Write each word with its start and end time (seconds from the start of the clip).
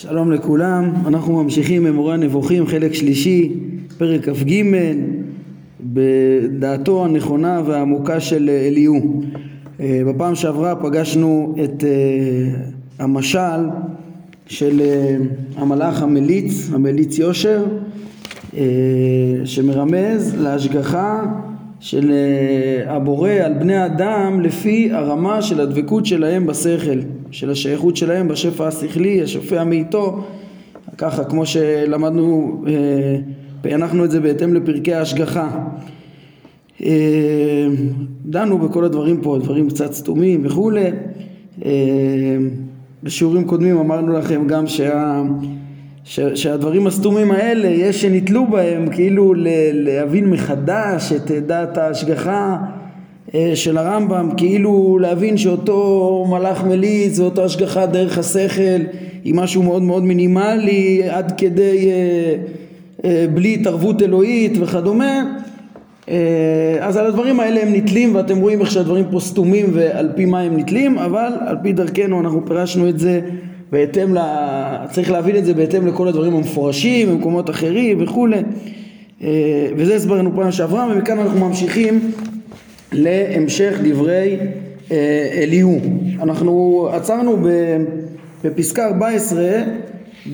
שלום 0.00 0.32
לכולם, 0.32 0.92
אנחנו 1.06 1.42
ממשיכים 1.42 1.84
ממורה 1.84 2.14
הנבוכים 2.14 2.66
חלק 2.66 2.94
שלישי, 2.94 3.52
פרק 3.98 4.28
כ"ג, 4.28 4.62
בדעתו 5.80 7.04
הנכונה 7.04 7.62
והעמוקה 7.66 8.20
של 8.20 8.50
אליהו. 8.50 9.22
אה, 9.80 10.02
בפעם 10.06 10.34
שעברה 10.34 10.76
פגשנו 10.76 11.54
את 11.64 11.84
אה, 11.84 11.90
המשל 12.98 13.60
של 14.46 14.80
אה, 14.80 15.16
המלאך 15.56 16.02
המליץ, 16.02 16.70
המליץ 16.72 17.18
יושר, 17.18 17.64
שמרמז 19.44 20.34
להשגחה 20.38 21.24
של 21.80 22.12
הבורא 22.86 23.30
על 23.30 23.52
בני 23.52 23.86
אדם 23.86 24.40
לפי 24.40 24.92
הרמה 24.92 25.42
של 25.42 25.60
הדבקות 25.60 26.06
שלהם 26.06 26.46
בשכל. 26.46 26.98
של 27.30 27.50
השייכות 27.50 27.96
שלהם 27.96 28.28
בשפע 28.28 28.68
השכלי, 28.68 29.22
השופע 29.22 29.64
מאיתו, 29.64 30.24
ככה 30.98 31.24
כמו 31.24 31.46
שלמדנו, 31.46 32.62
אה, 32.66 33.16
פענחנו 33.60 34.04
את 34.04 34.10
זה 34.10 34.20
בהתאם 34.20 34.54
לפרקי 34.54 34.94
ההשגחה. 34.94 35.64
אה, 36.84 37.66
דנו 38.26 38.58
בכל 38.58 38.84
הדברים 38.84 39.20
פה, 39.20 39.38
דברים 39.38 39.68
קצת 39.68 39.92
סתומים 39.92 40.46
וכולי. 40.46 40.90
אה, 41.64 41.70
בשיעורים 43.02 43.44
קודמים 43.44 43.78
אמרנו 43.78 44.12
לכם 44.12 44.46
גם 44.46 44.66
שה, 44.66 45.22
שהדברים 46.34 46.86
הסתומים 46.86 47.30
האלה, 47.30 47.68
יש 47.68 48.02
שנתלו 48.02 48.46
בהם 48.46 48.88
כאילו 48.88 49.34
להבין 49.72 50.30
מחדש 50.30 51.12
את 51.12 51.30
דעת 51.46 51.78
ההשגחה 51.78 52.56
של 53.54 53.78
הרמב"ם, 53.78 54.30
כאילו 54.36 54.98
להבין 55.00 55.36
שאותו 55.36 56.26
מלאך 56.30 56.64
מליץ 56.64 57.18
ואותו 57.18 57.44
השגחה 57.44 57.86
דרך 57.86 58.18
השכל 58.18 58.80
היא 59.24 59.34
משהו 59.34 59.62
מאוד 59.62 59.82
מאוד 59.82 60.04
מינימלי 60.04 61.02
עד 61.08 61.32
כדי 61.36 61.90
אה, 61.90 62.34
אה, 63.04 63.26
בלי 63.34 63.54
התערבות 63.54 64.02
אלוהית 64.02 64.52
וכדומה. 64.60 65.34
אז 66.80 66.96
על 66.96 67.06
הדברים 67.06 67.40
האלה 67.40 67.62
הם 67.62 67.72
נתלים 67.72 68.14
ואתם 68.14 68.38
רואים 68.38 68.60
איך 68.60 68.70
שהדברים 68.70 69.04
פה 69.10 69.20
סתומים 69.20 69.66
ועל 69.72 70.12
פי 70.16 70.24
מה 70.24 70.40
הם 70.40 70.56
נתלים 70.56 70.98
אבל 70.98 71.32
על 71.46 71.56
פי 71.62 71.72
דרכנו 71.72 72.20
אנחנו 72.20 72.46
פירשנו 72.46 72.88
את 72.88 72.98
זה 72.98 73.20
בהתאם, 73.72 74.14
ל... 74.14 74.18
צריך 74.90 75.10
להבין 75.10 75.36
את 75.36 75.44
זה 75.44 75.54
בהתאם 75.54 75.86
לכל 75.86 76.08
הדברים 76.08 76.34
המפורשים 76.34 77.08
במקומות 77.08 77.50
אחרים 77.50 77.98
וכולי 78.00 78.42
וזה 79.76 79.94
הסברנו 79.94 80.30
פעם 80.36 80.52
שעברה 80.52 80.88
ומכאן 80.92 81.18
אנחנו 81.18 81.48
ממשיכים 81.48 82.10
להמשך 82.92 83.74
דברי 83.82 84.38
אה, 84.90 84.96
אליהו. 85.42 85.80
אנחנו 86.22 86.88
עצרנו 86.92 87.36
בפסקה 88.44 88.86
14 88.86 89.44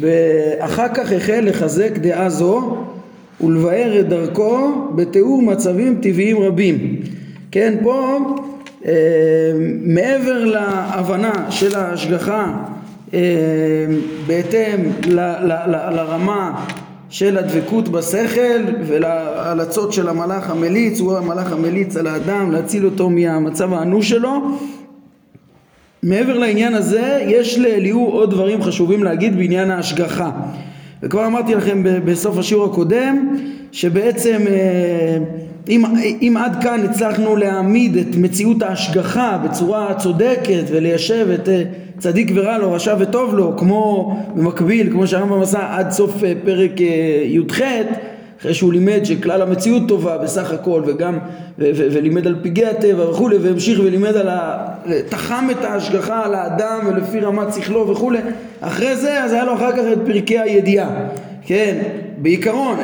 ואחר 0.01 0.89
כך 0.95 1.13
החל 1.13 1.41
לחזק 1.43 1.99
דעה 1.99 2.29
זו 2.31 2.77
ולבאר 3.41 4.01
את 4.01 4.09
דרכו 4.09 4.73
בתיאור 4.95 5.43
מצבים 5.43 5.99
טבעיים 6.03 6.39
רבים. 6.39 6.97
כן, 7.51 7.75
פה 7.83 8.19
אה, 8.87 8.93
מעבר 9.81 10.45
להבנה 10.45 11.51
של 11.51 11.77
ההשגחה 11.77 12.53
אה, 13.15 13.21
בהתאם 14.27 14.81
ל, 15.07 15.21
ל, 15.21 15.53
ל, 15.67 15.97
לרמה 15.97 16.65
של 17.15 17.39
הדבקות 17.39 17.89
בשכל 17.89 18.65
ולהלצות 18.87 19.93
של 19.93 20.09
המלאך 20.09 20.51
המליץ, 20.51 21.01
הוא 21.01 21.17
המלאך 21.17 21.53
המליץ 21.53 21.97
על 21.97 22.07
האדם 22.07 22.51
להציל 22.51 22.85
אותו 22.85 23.11
מהמצב 23.11 23.73
האנוש 23.73 24.09
שלו. 24.09 24.59
מעבר 26.03 26.39
לעניין 26.39 26.75
הזה 26.75 27.25
יש 27.27 27.59
לאליהו 27.59 28.11
עוד 28.11 28.31
דברים 28.31 28.63
חשובים 28.63 29.05
להגיד 29.05 29.37
בעניין 29.37 29.71
ההשגחה. 29.71 30.31
וכבר 31.03 31.27
אמרתי 31.27 31.55
לכם 31.55 31.83
בסוף 32.05 32.39
השיעור 32.39 32.65
הקודם 32.65 33.37
שבעצם 33.73 34.43
אה, 34.49 35.19
אם, 35.69 35.85
אם 36.23 36.37
עד 36.41 36.63
כאן 36.63 36.81
הצלחנו 36.91 37.37
להעמיד 37.37 37.97
את 37.97 38.17
מציאות 38.17 38.63
ההשגחה 38.63 39.39
בצורה 39.45 39.95
צודקת 39.95 40.65
וליישב 40.71 41.27
את 41.35 41.49
אה, 41.49 41.63
צדיק 41.99 42.31
ורע 42.35 42.59
לו, 42.59 42.73
רשע 42.73 42.95
וטוב 42.99 43.35
לו, 43.35 43.57
כמו 43.57 44.17
במקביל, 44.35 44.93
כמו 44.93 45.07
שהרמב"ם 45.07 45.43
עשה 45.43 45.77
עד 45.77 45.91
סוף 45.91 46.25
אה, 46.25 46.33
פרק 46.45 46.81
אה, 46.81 46.87
י"ח, 47.25 47.61
אחרי 48.41 48.55
שהוא 48.55 48.73
לימד 48.73 49.01
שכלל 49.05 49.43
המציאות 49.43 49.83
טובה 49.89 50.19
בסך 50.19 50.53
הכל 50.53 50.83
וגם 50.87 51.19
ו- 51.59 51.71
ו- 51.75 51.87
ולימד 51.93 52.27
על 52.27 52.37
פגעי 52.43 52.67
הטבע 52.67 53.11
וכולי 53.11 53.37
והמשיך 53.37 53.81
ולימד 53.81 54.17
על 54.17 54.29
ה... 54.29 54.67
תחם 55.09 55.47
את 55.51 55.65
ההשגחה 55.65 56.25
על 56.25 56.35
האדם 56.35 56.81
ולפי 56.87 57.21
רמת 57.21 57.55
שכלו 57.55 57.89
וכולי. 57.89 58.19
אחרי 58.61 58.97
זה 58.97 59.25
אז 59.25 59.33
היה 59.33 59.45
לו 59.45 59.55
אחר 59.55 59.73
כך 59.73 59.83
את 59.93 59.99
פרקי 60.07 60.39
הידיעה 60.39 60.91
כן 61.47 61.83
בעיקרון 62.19 62.79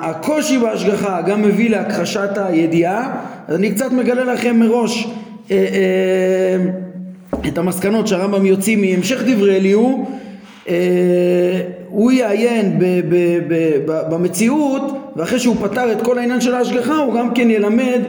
הקושי 0.00 0.58
בהשגחה 0.58 1.22
גם 1.22 1.42
מביא 1.42 1.70
להכחשת 1.70 2.30
הידיעה. 2.36 3.20
אז 3.48 3.56
אני 3.56 3.70
קצת 3.70 3.92
מגלה 3.92 4.24
לכם 4.24 4.56
מראש 4.58 5.08
אה, 5.50 5.56
אה, 5.56 6.70
את 7.48 7.58
המסקנות 7.58 8.06
שהרמב"ם 8.06 8.46
יוציא 8.46 8.76
מהמשך 8.76 9.22
דברי 9.26 9.56
אליהו. 9.56 10.06
אה, 10.68 11.60
הוא 11.88 12.12
יעיין 12.12 12.78
ב, 12.78 12.84
ב, 12.84 13.14
ב, 13.48 13.54
ב, 13.86 14.00
במציאות 14.10 14.82
ואחרי 15.16 15.38
שהוא 15.38 15.56
פתר 15.60 15.92
את 15.92 16.02
כל 16.02 16.18
העניין 16.18 16.40
של 16.40 16.54
ההשגחה 16.54 16.96
הוא 16.96 17.14
גם 17.14 17.34
כן 17.34 17.50
ילמד 17.50 18.00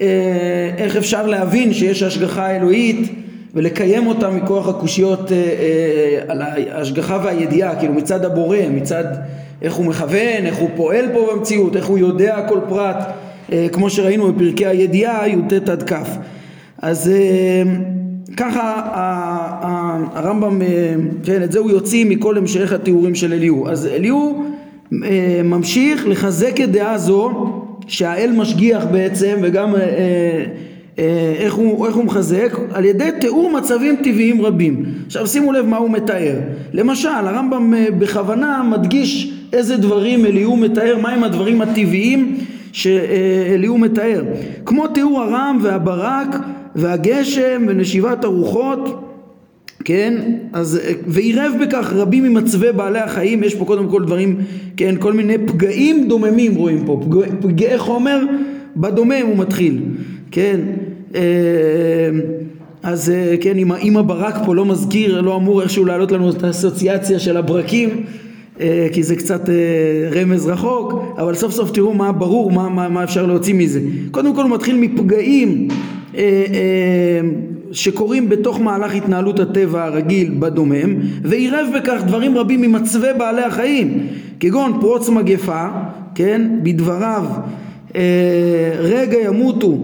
אה, 0.00 0.70
איך 0.78 0.96
אפשר 0.96 1.26
להבין 1.26 1.72
שיש 1.72 2.02
השגחה 2.02 2.56
אלוהית 2.56 3.12
ולקיים 3.54 4.06
אותה 4.06 4.30
מכוח 4.30 4.68
הקושיות 4.68 5.32
אה, 5.32 5.36
על 6.28 6.42
ההשגחה 6.42 7.20
והידיעה 7.24 7.76
כאילו 7.76 7.94
מצד 7.94 8.24
הבורא 8.24 8.58
מצד 8.70 9.04
איך 9.62 9.74
הוא 9.74 9.86
מכוון 9.86 10.46
איך 10.46 10.56
הוא 10.56 10.70
פועל 10.76 11.06
פה 11.12 11.28
במציאות 11.32 11.76
איך 11.76 11.86
הוא 11.86 11.98
יודע 11.98 12.46
כל 12.48 12.58
פרט 12.68 12.96
כמו 13.72 13.90
שראינו 13.90 14.32
בפרקי 14.32 14.66
הידיעה 14.66 15.28
י"ט 15.28 15.68
עד 15.68 15.90
כ' 15.90 15.94
אז 16.82 17.10
ככה 18.36 18.82
הרמב"ם, 20.14 20.62
אה, 20.62 20.94
כן, 21.24 21.42
את 21.42 21.52
זה 21.52 21.58
הוא 21.58 21.70
יוציא 21.70 22.06
מכל 22.08 22.38
המשך 22.38 22.72
התיאורים 22.72 23.14
של 23.14 23.32
אליהו. 23.32 23.68
אז 23.68 23.86
אליהו 23.86 24.44
אה, 25.04 25.40
ממשיך 25.44 26.06
לחזק 26.08 26.60
את 26.60 26.70
דעה 26.70 26.98
זו 26.98 27.30
שהאל 27.86 28.32
משגיח 28.36 28.84
בעצם 28.84 29.36
וגם 29.42 29.76
אה, 29.76 30.44
איך 31.38 31.54
הוא, 31.54 31.86
איך 31.86 31.96
הוא 31.96 32.04
מחזק? 32.04 32.58
על 32.72 32.84
ידי 32.84 33.08
תיאור 33.20 33.50
מצבים 33.50 33.96
טבעיים 33.96 34.42
רבים. 34.42 34.84
עכשיו 35.06 35.26
שימו 35.26 35.52
לב 35.52 35.66
מה 35.66 35.76
הוא 35.76 35.90
מתאר. 35.90 36.34
למשל 36.72 37.08
הרמב"ם 37.08 37.74
בכוונה 37.98 38.62
מדגיש 38.70 39.32
איזה 39.52 39.76
דברים 39.76 40.26
אליהו 40.26 40.56
מתאר, 40.56 40.98
מהם 41.02 41.24
הדברים 41.24 41.62
הטבעיים 41.62 42.36
שאליהו 42.72 43.78
מתאר. 43.78 44.22
כמו 44.66 44.88
תיאור 44.88 45.20
הרם 45.20 45.58
והברק 45.62 46.36
והגשם 46.74 47.64
ונשיבת 47.68 48.24
הרוחות 48.24 49.06
כן, 49.86 50.14
אז 50.52 50.80
ועירב 51.06 51.52
בכך 51.60 51.92
רבים 51.92 52.24
ממצבי 52.24 52.72
בעלי 52.72 52.98
החיים, 52.98 53.44
יש 53.44 53.54
פה 53.54 53.64
קודם 53.64 53.88
כל 53.88 54.04
דברים, 54.04 54.36
כן, 54.76 54.94
כל 54.98 55.12
מיני 55.12 55.38
פגעים 55.38 56.08
דוממים 56.08 56.54
רואים 56.54 56.84
פה, 56.86 57.00
פגעי, 57.40 57.78
חומר 57.78 58.20
בדומם 58.76 59.22
הוא 59.22 59.36
מתחיל, 59.36 59.82
כן, 60.30 60.60
אה, 60.60 60.85
אז 62.82 63.10
אה, 63.10 63.34
כן, 63.40 63.58
אם, 63.58 63.72
אם 63.72 63.96
הברק 63.96 64.34
פה 64.44 64.54
לא 64.54 64.64
מזכיר, 64.64 65.20
לא 65.20 65.36
אמור 65.36 65.62
איכשהו 65.62 65.84
להעלות 65.84 66.12
לנו 66.12 66.30
את 66.30 66.44
האסוציאציה 66.44 67.18
של 67.18 67.36
הברקים, 67.36 67.88
אה, 68.60 68.88
כי 68.92 69.02
זה 69.02 69.16
קצת 69.16 69.48
רמז 70.12 70.46
רחוק, 70.46 70.92
אבל 71.18 71.34
סוף 71.34 71.52
סוף 71.52 71.70
תראו 71.70 71.94
מה 71.94 72.12
ברור, 72.12 72.52
מה, 72.52 72.68
מה, 72.68 72.88
מה 72.88 73.04
אפשר 73.04 73.26
להוציא 73.26 73.54
מזה. 73.54 73.80
קודם 74.10 74.34
כל 74.34 74.42
הוא 74.42 74.50
מתחיל 74.50 74.76
מפגעים 74.76 75.68
אה, 76.16 76.22
אה, 76.22 77.28
שקורים 77.72 78.28
בתוך 78.28 78.60
מהלך 78.60 78.94
התנהלות 78.94 79.40
הטבע 79.40 79.84
הרגיל 79.84 80.34
בדומם 80.38 80.94
ועירב 81.22 81.66
בכך 81.76 82.02
דברים 82.06 82.38
רבים 82.38 82.60
ממצבי 82.60 83.08
בעלי 83.18 83.42
החיים 83.42 84.06
כגון 84.40 84.78
פרוץ 84.80 85.08
מגפה, 85.08 85.66
כן, 86.14 86.50
בדבריו 86.62 87.24
אה, 87.96 88.72
רגע 88.78 89.18
ימותו 89.18 89.78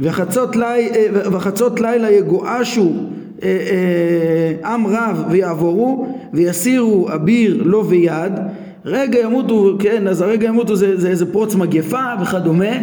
וחצות, 0.00 0.56
לי, 0.56 0.88
וחצות 1.12 1.80
לילה 1.80 2.10
יגועשו 2.10 2.92
עם 4.64 4.86
רב 4.86 5.24
ויעבורו 5.30 6.06
ויסירו 6.32 7.08
אביר 7.14 7.62
לא 7.64 7.84
ויד. 7.88 8.32
רגע 8.84 9.18
ימותו, 9.18 9.76
כן, 9.78 10.08
אז 10.08 10.20
הרגע 10.20 10.48
ימותו 10.48 10.76
זה, 10.76 11.00
זה 11.00 11.08
איזה 11.08 11.32
פרוץ 11.32 11.54
מגפה 11.54 12.04
וכדומה. 12.22 12.74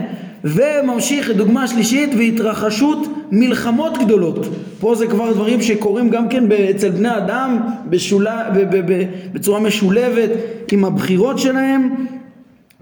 וממשיך 0.44 1.30
לדוגמה 1.30 1.68
שלישית 1.68 2.10
והתרחשות 2.18 3.08
מלחמות 3.32 3.98
גדולות. 3.98 4.48
פה 4.80 4.96
זה 4.96 5.08
כבר 5.08 5.34
דברים 5.34 5.62
שקורים 5.62 6.10
גם 6.10 6.30
כן 6.30 6.44
אצל 6.52 6.90
בני 6.90 7.18
אדם 7.18 7.60
בשולה, 7.90 8.50
בצורה 9.34 9.60
משולבת 9.60 10.30
עם 10.72 10.86
הבחירות 10.86 11.40
שלהם 11.40 11.90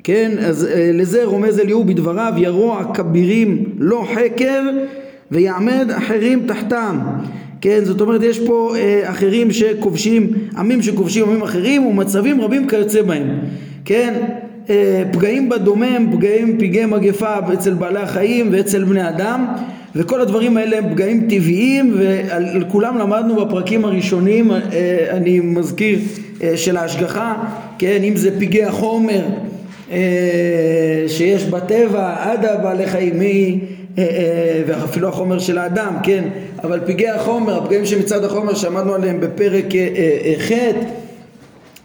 כן 0.05 0.31
אז 0.39 0.65
אה, 0.65 0.91
לזה 0.93 1.25
רומז 1.25 1.59
אליהו 1.59 1.83
בדבריו 1.83 2.33
ירוע 2.37 2.83
כבירים 2.93 3.65
לא 3.77 4.07
חקר 4.15 4.61
ויעמד 5.31 5.91
אחרים 5.97 6.47
תחתם. 6.47 6.99
כן, 7.61 7.79
זאת 7.83 8.01
אומרת 8.01 8.23
יש 8.23 8.39
פה 8.39 8.75
אה, 8.75 9.09
אחרים 9.09 9.51
שכובשים, 9.51 10.29
עמים 10.57 10.81
שכובשים 10.81 11.29
עמים 11.29 11.41
אחרים 11.41 11.85
ומצבים 11.85 12.41
רבים 12.41 12.67
כיוצא 12.67 13.01
בהם, 13.01 13.39
כן, 13.85 14.13
אה, 14.69 15.03
פגעים 15.11 15.49
בדומם, 15.49 16.07
פגעים, 16.11 16.57
פגעי 16.57 16.85
מגפה 16.85 17.33
אצל 17.53 17.73
בעלי 17.73 17.99
החיים 17.99 18.49
ואצל 18.51 18.83
בני 18.83 19.09
אדם 19.09 19.45
וכל 19.95 20.21
הדברים 20.21 20.57
האלה 20.57 20.77
הם 20.77 20.93
פגעים 20.93 21.27
טבעיים 21.29 21.93
ועל 21.97 22.63
כולם 22.67 22.97
למדנו 22.97 23.45
בפרקים 23.45 23.85
הראשונים, 23.85 24.51
אה, 24.51 24.57
אני 25.09 25.39
מזכיר, 25.39 25.99
אה, 26.43 26.57
של 26.57 26.77
ההשגחה, 26.77 27.43
כן, 27.79 28.03
אם 28.03 28.15
זה 28.15 28.39
פגעי 28.39 28.63
החומר 28.63 29.21
שיש 31.07 31.43
בטבע 31.49 32.15
עד 32.19 32.45
הבעלי 32.45 32.87
חיים, 32.87 33.19
מי, 33.19 33.59
ואפילו 34.67 35.09
החומר 35.09 35.39
של 35.39 35.57
האדם, 35.57 35.95
כן, 36.03 36.23
אבל 36.63 36.79
פגעי 36.85 37.09
החומר, 37.09 37.57
הפגעים 37.63 37.85
שמצד 37.85 38.23
החומר 38.23 38.53
שעמדנו 38.53 38.93
עליהם 38.93 39.19
בפרק 39.19 39.65
ח' 40.39 40.51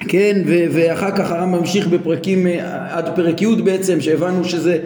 כן, 0.09 0.43
ואחר 0.47 1.11
כך 1.11 1.31
הרמב"ם 1.33 1.59
ממשיך 1.59 1.87
בפרקים 1.87 2.47
עד 2.91 3.09
פרק 3.17 3.43
י' 3.43 3.57
בעצם, 3.65 4.01
שהבנו 4.01 4.45
שזה 4.45 4.79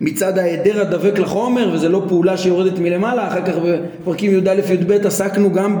מצד 0.00 0.38
ההיעדר 0.38 0.80
הדבק 0.80 1.18
לחומר 1.18 1.70
וזה 1.74 1.88
לא 1.88 2.02
פעולה 2.08 2.36
שיורדת 2.36 2.78
מלמעלה, 2.78 3.28
אחר 3.28 3.44
כך 3.44 3.54
בפרקים 4.02 4.32
י"א 4.32 4.72
י"ב 4.72 5.06
עסקנו 5.06 5.52
גם 5.52 5.80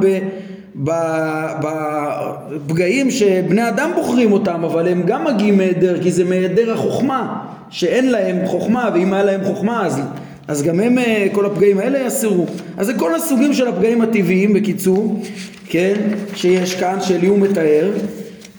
בפגעים 1.60 3.10
שבני 3.10 3.68
אדם 3.68 3.90
בוחרים 3.94 4.32
אותם, 4.32 4.64
אבל 4.64 4.88
הם 4.88 5.02
גם 5.06 5.24
מגיעים 5.24 5.56
מהיעדר, 5.56 6.02
כי 6.02 6.12
זה 6.12 6.24
מהיעדר 6.24 6.72
החוכמה, 6.72 7.44
שאין 7.70 8.10
להם 8.10 8.46
חוכמה, 8.46 8.90
ואם 8.94 9.12
היה 9.12 9.24
להם 9.24 9.44
חוכמה 9.44 9.86
אז, 9.86 10.00
אז 10.48 10.62
גם 10.62 10.80
הם, 10.80 10.96
כל 11.32 11.46
הפגעים 11.46 11.78
האלה 11.78 11.98
יסירו. 12.06 12.46
אז 12.76 12.86
זה 12.86 12.94
כל 12.94 13.14
הסוגים 13.14 13.54
של 13.54 13.68
הפגעים 13.68 14.02
הטבעיים 14.02 14.52
בקיצור, 14.52 15.22
כן, 15.68 15.94
שיש 16.34 16.74
כאן, 16.74 17.00
שאליהו 17.00 17.36
מתאר. 17.36 17.90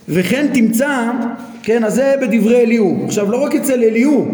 וכן 0.08 0.46
תמצא, 0.54 1.10
כן, 1.62 1.84
אז 1.84 1.94
זה 1.94 2.14
בדברי 2.22 2.60
אליהו. 2.60 3.02
עכשיו 3.04 3.30
לא 3.30 3.36
רק 3.36 3.54
אצל 3.54 3.82
אליהו 3.82 4.26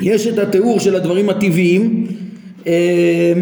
יש 0.00 0.26
את 0.26 0.38
התיאור 0.38 0.80
של 0.80 0.96
הדברים 0.96 1.30
הטבעיים, 1.30 2.06
אה, 2.66 3.32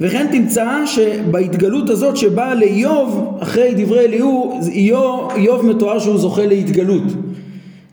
וכן 0.00 0.26
תמצא 0.32 0.86
שבהתגלות 0.86 1.90
הזאת 1.90 2.16
שבאה 2.16 2.54
לאיוב, 2.54 3.38
אחרי 3.40 3.74
דברי 3.76 4.04
אליהו, 4.04 4.60
איוב 5.36 5.66
מתואר 5.66 5.98
שהוא 5.98 6.18
זוכה 6.18 6.46
להתגלות. 6.46 7.02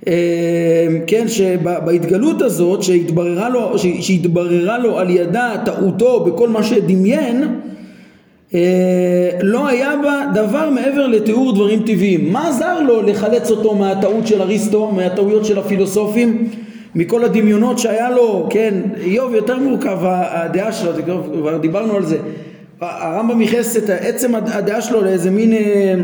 אה, 0.07 0.87
כן, 1.07 1.27
שבהתגלות 1.27 2.41
הזאת 2.41 2.83
שהתבררה 2.83 3.49
לו, 3.49 3.73
שהתבררה 3.99 4.77
לו 4.77 4.99
על 4.99 5.09
ידה 5.09 5.55
טעותו 5.65 6.19
בכל 6.19 6.49
מה 6.49 6.63
שדמיין, 6.63 7.43
אה, 8.53 9.29
לא 9.41 9.67
היה 9.67 9.91
בה 10.03 10.41
דבר 10.41 10.69
מעבר 10.69 11.07
לתיאור 11.07 11.53
דברים 11.53 11.79
טבעיים. 11.79 12.33
מה 12.33 12.49
עזר 12.49 12.81
לו 12.81 13.01
לחלץ 13.01 13.51
אותו 13.51 13.75
מהטעות 13.75 14.27
של 14.27 14.41
אריסטו, 14.41 14.91
מהטעויות 14.91 15.45
של 15.45 15.59
הפילוסופים, 15.59 16.49
מכל 16.97 17.23
הדמיונות 17.23 17.79
שהיה 17.79 18.09
לו, 18.09 18.47
כן, 18.49 18.73
איוב 19.01 19.33
יותר 19.33 19.59
מורכב 19.59 19.97
הדעה 20.03 20.71
שלו, 20.71 20.91
כבר 21.33 21.57
דיברנו 21.57 21.95
על 21.95 22.05
זה. 22.05 22.17
הרמב"ם 22.81 23.41
ייחס 23.41 23.77
את 23.77 23.89
עצם 23.89 24.35
הדעה 24.35 24.81
שלו 24.81 25.01
לאיזה 25.01 25.31
מין, 25.31 25.53
אה, 25.53 25.95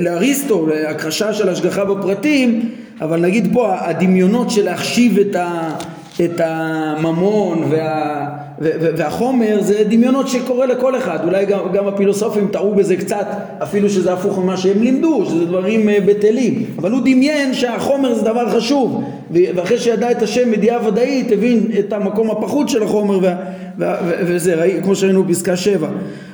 לאריסטו, 0.00 0.66
להכחשה 0.66 1.32
של 1.32 1.48
השגחה 1.48 1.84
בפרטים, 1.84 2.68
אבל 3.00 3.20
נגיד 3.20 3.48
פה 3.52 3.74
הדמיונות 3.80 4.50
של 4.50 4.64
להחשיב 4.64 5.18
את, 5.18 5.36
ה, 5.36 5.74
את 6.20 6.40
הממון 6.44 7.64
וה... 7.70 8.28
והחומר 8.60 9.58
זה 9.60 9.84
דמיונות 9.88 10.28
שקורה 10.28 10.66
לכל 10.66 10.96
אחד, 10.96 11.18
אולי 11.24 11.46
גם, 11.46 11.58
גם 11.72 11.86
הפילוסופים 11.86 12.48
טעו 12.48 12.74
בזה 12.74 12.96
קצת, 12.96 13.26
אפילו 13.62 13.90
שזה 13.90 14.12
הפוך 14.12 14.38
ממה 14.38 14.56
שהם 14.56 14.82
לימדו, 14.82 15.26
שזה 15.26 15.44
דברים 15.44 15.88
אה, 15.88 15.98
בטלים, 16.06 16.64
אבל 16.78 16.92
הוא 16.92 17.00
דמיין 17.00 17.54
שהחומר 17.54 18.14
זה 18.14 18.22
דבר 18.22 18.50
חשוב, 18.50 19.02
ואחרי 19.30 19.78
שידע 19.78 20.10
את 20.10 20.22
השם 20.22 20.52
ידיעה 20.54 20.88
ודאית, 20.88 21.32
הבין 21.32 21.66
את 21.78 21.92
המקום 21.92 22.30
הפחות 22.30 22.68
של 22.68 22.82
החומר 22.82 23.18
וה, 23.22 23.36
וה, 23.78 23.96
וזה, 24.02 24.54
ראי, 24.54 24.80
כמו 24.82 24.96
שראינו 24.96 25.24
בפסקה 25.24 25.56
7. 25.56 25.88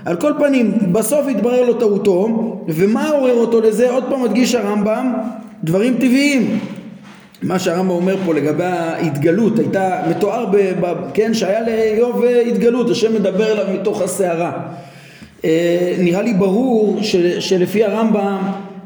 על 0.04 0.16
כל 0.16 0.32
פנים, 0.38 0.72
בסוף 0.92 1.26
התברר 1.28 1.66
לו 1.66 1.75
טעותו, 1.75 2.28
ומה 2.69 3.10
עורר 3.10 3.34
אותו 3.34 3.60
לזה? 3.60 3.90
עוד 3.90 4.04
פעם 4.08 4.22
מדגיש 4.22 4.54
הרמב"ם, 4.54 5.12
דברים 5.64 5.94
טבעיים. 5.94 6.58
מה 7.42 7.58
שהרמב"ם 7.58 7.90
אומר 7.90 8.16
פה 8.25 8.34
לגבי 8.34 8.64
ההתגלות 8.64 9.58
הייתה 9.58 10.02
מתואר, 10.10 10.46
ב, 10.46 10.56
ב, 10.81 10.94
כן, 11.14 11.34
שהיה 11.34 11.60
לאיוב 11.60 12.25
התגלות, 12.46 12.90
השם 12.90 13.14
מדבר 13.14 13.52
אליו 13.52 13.81
מתוך 13.81 14.02
הסערה. 14.02 14.52
אה, 15.44 15.94
נראה 15.98 16.22
לי 16.22 16.34
ברור 16.34 16.98
של, 17.02 17.40
שלפי 17.40 17.84
הרמב"ם 17.84 18.38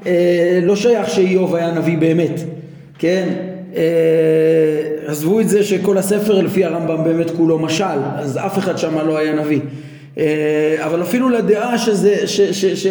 אה, 0.06 0.60
לא 0.62 0.76
שייך 0.76 1.10
שאיוב 1.10 1.54
היה 1.54 1.70
נביא 1.70 1.98
באמת, 1.98 2.40
כן? 2.98 3.28
אה, 3.76 3.82
עזבו 5.06 5.40
את 5.40 5.48
זה 5.48 5.64
שכל 5.64 5.98
הספר 5.98 6.42
לפי 6.42 6.64
הרמב"ם 6.64 7.04
באמת 7.04 7.30
כולו 7.36 7.58
משל, 7.58 7.98
אז 8.16 8.38
אף 8.38 8.58
אחד 8.58 8.78
שם 8.78 9.06
לא 9.06 9.18
היה 9.18 9.32
נביא. 9.32 9.60
אה, 10.18 10.76
אבל 10.84 11.02
אפילו 11.02 11.28
לדעה 11.28 11.78
שזה, 11.78 12.26
ש, 12.26 12.40
ש, 12.40 12.64
ש, 12.64 12.86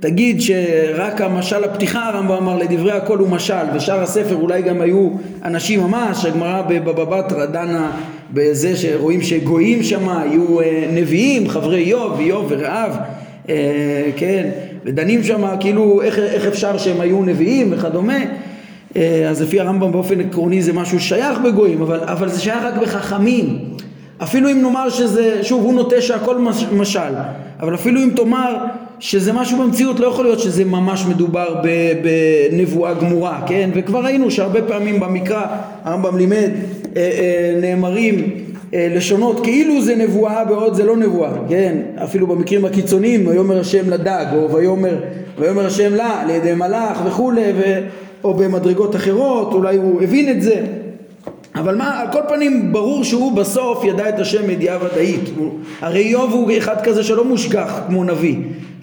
תגיד 0.00 0.40
שרק 0.40 1.20
המשל 1.20 1.64
הפתיחה 1.64 2.08
הרמב"ם 2.08 2.32
אמר 2.32 2.58
לדברי 2.58 2.92
הכל 2.92 3.18
הוא 3.18 3.28
משל 3.28 3.64
ושאר 3.74 4.02
הספר 4.02 4.34
אולי 4.34 4.62
גם 4.62 4.80
היו 4.80 5.10
אנשים 5.44 5.80
ממש, 5.80 6.24
הגמרא 6.24 6.62
בבבא 6.62 7.04
בתרא 7.04 7.46
דנה 7.46 7.90
בזה 8.32 8.76
שרואים 8.76 9.22
שגויים 9.22 9.82
שם 9.82 10.08
היו 10.08 10.60
אה, 10.60 10.88
נביאים, 10.92 11.48
חברי 11.48 11.78
איוב, 11.84 12.20
איוב 12.20 12.46
ורעב, 12.48 12.96
אה, 13.48 13.54
כן, 14.16 14.50
ודנים 14.84 15.24
שם 15.24 15.44
כאילו 15.60 16.02
איך, 16.02 16.18
איך 16.18 16.46
אפשר 16.46 16.78
שהם 16.78 17.00
היו 17.00 17.22
נביאים 17.22 17.72
וכדומה. 17.72 18.18
אז 19.28 19.42
לפי 19.42 19.60
הרמב"ם 19.60 19.92
באופן 19.92 20.20
עקרוני 20.20 20.62
זה 20.62 20.72
משהו 20.72 21.00
שייך 21.00 21.38
בגויים 21.38 21.82
אבל, 21.82 22.00
אבל 22.00 22.28
זה 22.28 22.40
שייך 22.40 22.64
רק 22.64 22.74
בחכמים. 22.82 23.58
אפילו 24.22 24.50
אם 24.50 24.62
נאמר 24.62 24.90
שזה, 24.90 25.44
שוב 25.44 25.64
הוא 25.64 25.74
נוטה 25.74 26.00
שהכל 26.00 26.46
משל, 26.72 27.12
אבל 27.60 27.74
אפילו 27.74 28.02
אם 28.02 28.10
תאמר 28.16 28.56
שזה 29.00 29.32
משהו 29.32 29.58
במציאות, 29.58 30.00
לא 30.00 30.06
יכול 30.06 30.24
להיות 30.24 30.40
שזה 30.40 30.64
ממש 30.64 31.04
מדובר 31.08 31.62
בנבואה 32.02 32.94
גמורה, 32.94 33.42
כן? 33.46 33.70
וכבר 33.74 34.04
ראינו 34.04 34.30
שהרבה 34.30 34.62
פעמים 34.62 35.00
במקרא, 35.00 35.46
הרמב"ם 35.84 36.16
לימד, 36.16 36.50
אה, 36.96 37.02
אה, 37.02 37.58
נאמרים 37.60 38.30
אה, 38.74 38.88
לשונות 38.96 39.40
כאילו 39.44 39.82
זה 39.82 39.96
נבואה 39.96 40.44
בעוד 40.44 40.74
זה 40.74 40.84
לא 40.84 40.96
נבואה, 40.96 41.30
כן? 41.48 41.76
אפילו 42.04 42.26
במקרים 42.26 42.64
הקיצוניים, 42.64 43.26
ויאמר 43.26 43.60
השם 43.60 43.90
לדג, 43.90 44.26
או 44.34 44.50
ויאמר, 44.54 44.96
ויאמר 45.38 45.66
השם 45.66 45.94
לה, 45.94 46.20
על 46.20 46.30
ידי 46.30 46.54
מלאך 46.54 47.02
וכולי, 47.06 47.52
ו... 47.56 47.80
או 48.24 48.34
במדרגות 48.34 48.96
אחרות, 48.96 49.52
אולי 49.52 49.76
הוא 49.76 50.02
הבין 50.02 50.28
את 50.28 50.42
זה. 50.42 50.64
אבל 51.54 51.76
מה, 51.76 52.00
על 52.00 52.06
כל 52.12 52.20
פנים 52.28 52.72
ברור 52.72 53.04
שהוא 53.04 53.32
בסוף 53.32 53.84
ידע 53.84 54.08
את 54.08 54.18
השם 54.18 54.50
ידיעה 54.50 54.78
ודאית. 54.84 55.30
הרי 55.80 56.00
איוב 56.00 56.32
הוא 56.32 56.50
אחד 56.58 56.76
כזה 56.84 57.04
שלא 57.04 57.24
מושגח 57.24 57.80
כמו 57.86 58.04
נביא. 58.04 58.36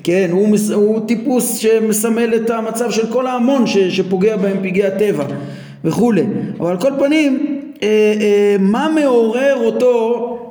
כן, 0.07 0.29
הוא, 0.31 0.57
הוא 0.73 1.07
טיפוס 1.07 1.57
שמסמל 1.57 2.35
את 2.35 2.49
המצב 2.49 2.91
של 2.91 3.07
כל 3.11 3.27
ההמון 3.27 3.67
ש, 3.67 3.77
שפוגע 3.77 4.37
בהם 4.37 4.57
פגעי 4.63 4.83
הטבע 4.83 5.25
וכולי. 5.83 6.23
אבל 6.59 6.71
על 6.71 6.79
כל 6.79 6.91
פנים, 6.99 7.61
אה, 7.83 7.87
אה, 8.21 8.55
מה 8.59 8.89
מעורר 8.95 9.55
אותו 9.55 10.49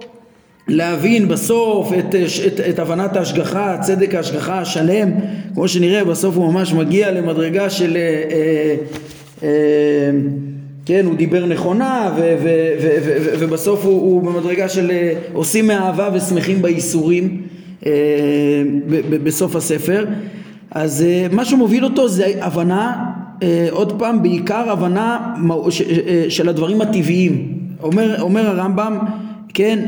להבין 0.68 1.28
בסוף 1.28 1.92
את, 1.92 2.14
את, 2.46 2.60
את 2.60 2.78
הבנת 2.78 3.16
ההשגחה, 3.16 3.78
צדק 3.80 4.14
ההשגחה 4.14 4.58
השלם, 4.58 5.10
כמו 5.54 5.68
שנראה 5.68 6.04
בסוף 6.04 6.36
הוא 6.36 6.52
ממש 6.52 6.72
מגיע 6.72 7.12
למדרגה 7.12 7.70
של 7.70 7.96
אה, 7.96 8.22
אה, 8.30 8.76
אה, 9.42 9.48
כן, 10.86 11.06
הוא 11.06 11.16
דיבר 11.16 11.46
נכונה 11.46 12.14
ו- 12.16 12.36
ו- 12.42 12.74
ו- 12.82 12.96
ו- 13.04 13.34
ובסוף 13.38 13.84
הוא, 13.84 14.00
הוא 14.00 14.22
במדרגה 14.22 14.68
של 14.68 14.90
אה, 14.90 15.12
עושים 15.32 15.66
מאהבה 15.66 16.10
ושמחים 16.14 16.62
בייסורים 16.62 17.55
בסוף 19.24 19.56
הספר. 19.56 20.04
אז 20.70 21.02
אה, 21.02 21.26
מה 21.32 21.44
שמוביל 21.44 21.84
אותו 21.84 22.08
זה 22.08 22.32
הבנה 22.40 23.04
עוד 23.70 23.98
פעם 23.98 24.22
בעיקר 24.22 24.70
הבנה 24.70 25.34
של 26.28 26.48
הדברים 26.48 26.80
הטבעיים. 26.80 27.52
אומר, 27.82 28.22
אומר 28.22 28.46
הרמב"ם 28.46 28.98
כן 29.54 29.78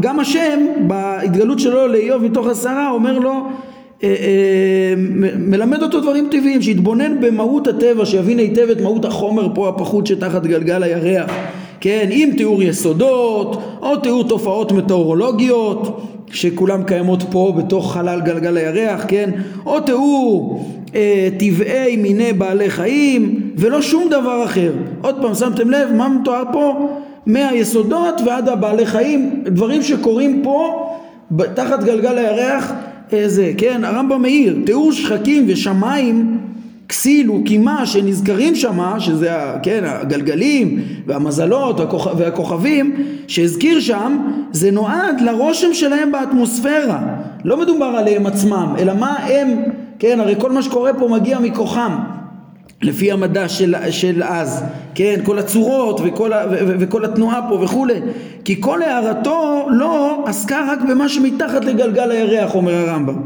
גם 0.00 0.20
השם 0.20 0.58
בהתגלות 0.86 1.58
שלו 1.58 1.88
לאיוב 1.88 2.22
מתוך 2.22 2.46
הסערה 2.46 2.90
אומר 2.90 3.18
לו 3.18 3.46
אה, 4.02 4.08
אה, 4.08 4.94
מלמד 5.38 5.82
אותו 5.82 6.00
דברים 6.00 6.28
טבעיים, 6.30 6.62
שיתבונן 6.62 7.20
במהות 7.20 7.66
הטבע, 7.66 8.06
שיבין 8.06 8.38
היטב 8.38 8.68
את 8.70 8.80
מהות 8.80 9.04
החומר 9.04 9.48
פה 9.54 9.68
הפחות 9.68 10.06
שתחת 10.06 10.46
גלגל 10.46 10.82
הירח, 10.82 11.30
כן, 11.80 12.08
עם 12.10 12.30
תיאור 12.36 12.62
יסודות, 12.62 13.62
או 13.82 13.96
תיאור 13.96 14.24
תופעות 14.28 14.72
מטאורולוגיות, 14.72 16.00
שכולם 16.34 16.82
קיימות 16.84 17.22
פה 17.30 17.52
בתוך 17.56 17.92
חלל 17.92 18.20
גלגל 18.20 18.56
הירח, 18.56 19.04
כן, 19.08 19.30
או 19.66 19.80
תיאור 19.80 20.64
אה, 20.94 21.28
טבעי 21.38 21.96
מיני 21.96 22.32
בעלי 22.32 22.70
חיים, 22.70 23.50
ולא 23.56 23.82
שום 23.82 24.08
דבר 24.10 24.44
אחר. 24.44 24.72
עוד 25.02 25.22
פעם, 25.22 25.34
שמתם 25.34 25.70
לב 25.70 25.92
מה 25.92 26.08
מתואר 26.08 26.42
פה? 26.52 26.88
מהיסודות 27.26 28.20
ועד 28.26 28.48
הבעלי 28.48 28.86
חיים, 28.86 29.42
דברים 29.44 29.82
שקורים 29.82 30.40
פה 30.44 30.88
תחת 31.54 31.84
גלגל 31.84 32.18
הירח 32.18 32.72
זה, 33.26 33.52
כן, 33.58 33.84
הרמב"ם 33.84 34.22
מאיר, 34.22 34.58
תיאור 34.66 34.92
שחקים 34.92 35.44
ושמיים 35.48 36.38
כסיל 36.88 37.30
וקימה 37.30 37.86
שנזכרים 37.86 38.54
שמה, 38.54 39.00
שזה 39.00 39.30
כן, 39.62 39.80
הגלגלים 39.84 40.82
והמזלות 41.06 41.80
והכוכבים 42.16 42.96
שהזכיר 43.28 43.80
שם, 43.80 44.18
זה 44.52 44.70
נועד 44.70 45.20
לרושם 45.20 45.74
שלהם 45.74 46.12
באטמוספירה. 46.12 46.98
לא 47.44 47.56
מדובר 47.56 47.86
עליהם 47.86 48.26
עצמם, 48.26 48.74
אלא 48.78 48.94
מה 48.94 49.16
הם, 49.16 49.62
כן, 49.98 50.20
הרי 50.20 50.34
כל 50.38 50.52
מה 50.52 50.62
שקורה 50.62 50.94
פה 50.94 51.08
מגיע 51.08 51.38
מכוחם. 51.38 51.92
לפי 52.82 53.12
המדע 53.12 53.48
של, 53.48 53.74
של 53.90 54.22
אז, 54.22 54.64
כן, 54.94 55.20
כל 55.24 55.38
הצורות 55.38 56.00
וכל, 56.04 56.32
ה, 56.32 56.46
ו, 56.50 56.56
ו, 56.66 56.74
וכל 56.78 57.04
התנועה 57.04 57.48
פה 57.48 57.54
וכולי, 57.54 58.00
כי 58.44 58.60
כל 58.60 58.82
הערתו 58.82 59.66
לא 59.70 60.24
עסקה 60.26 60.66
רק 60.72 60.78
במה 60.88 61.08
שמתחת 61.08 61.64
לגלגל 61.64 62.10
הירח, 62.10 62.54
אומר 62.54 62.74
הרמב"ם, 62.74 63.16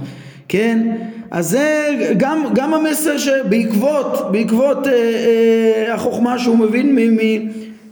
כן, 0.49 0.93
אז 1.31 1.51
זה 1.51 1.89
גם, 2.17 2.45
גם 2.55 2.75
המסר 2.75 3.19
שבעקבות 3.19 4.33
בעקבות 4.33 4.87
אה, 4.87 4.93
אה, 4.93 5.95
החוכמה 5.95 6.39
שהוא 6.39 6.59
מבין 6.59 6.97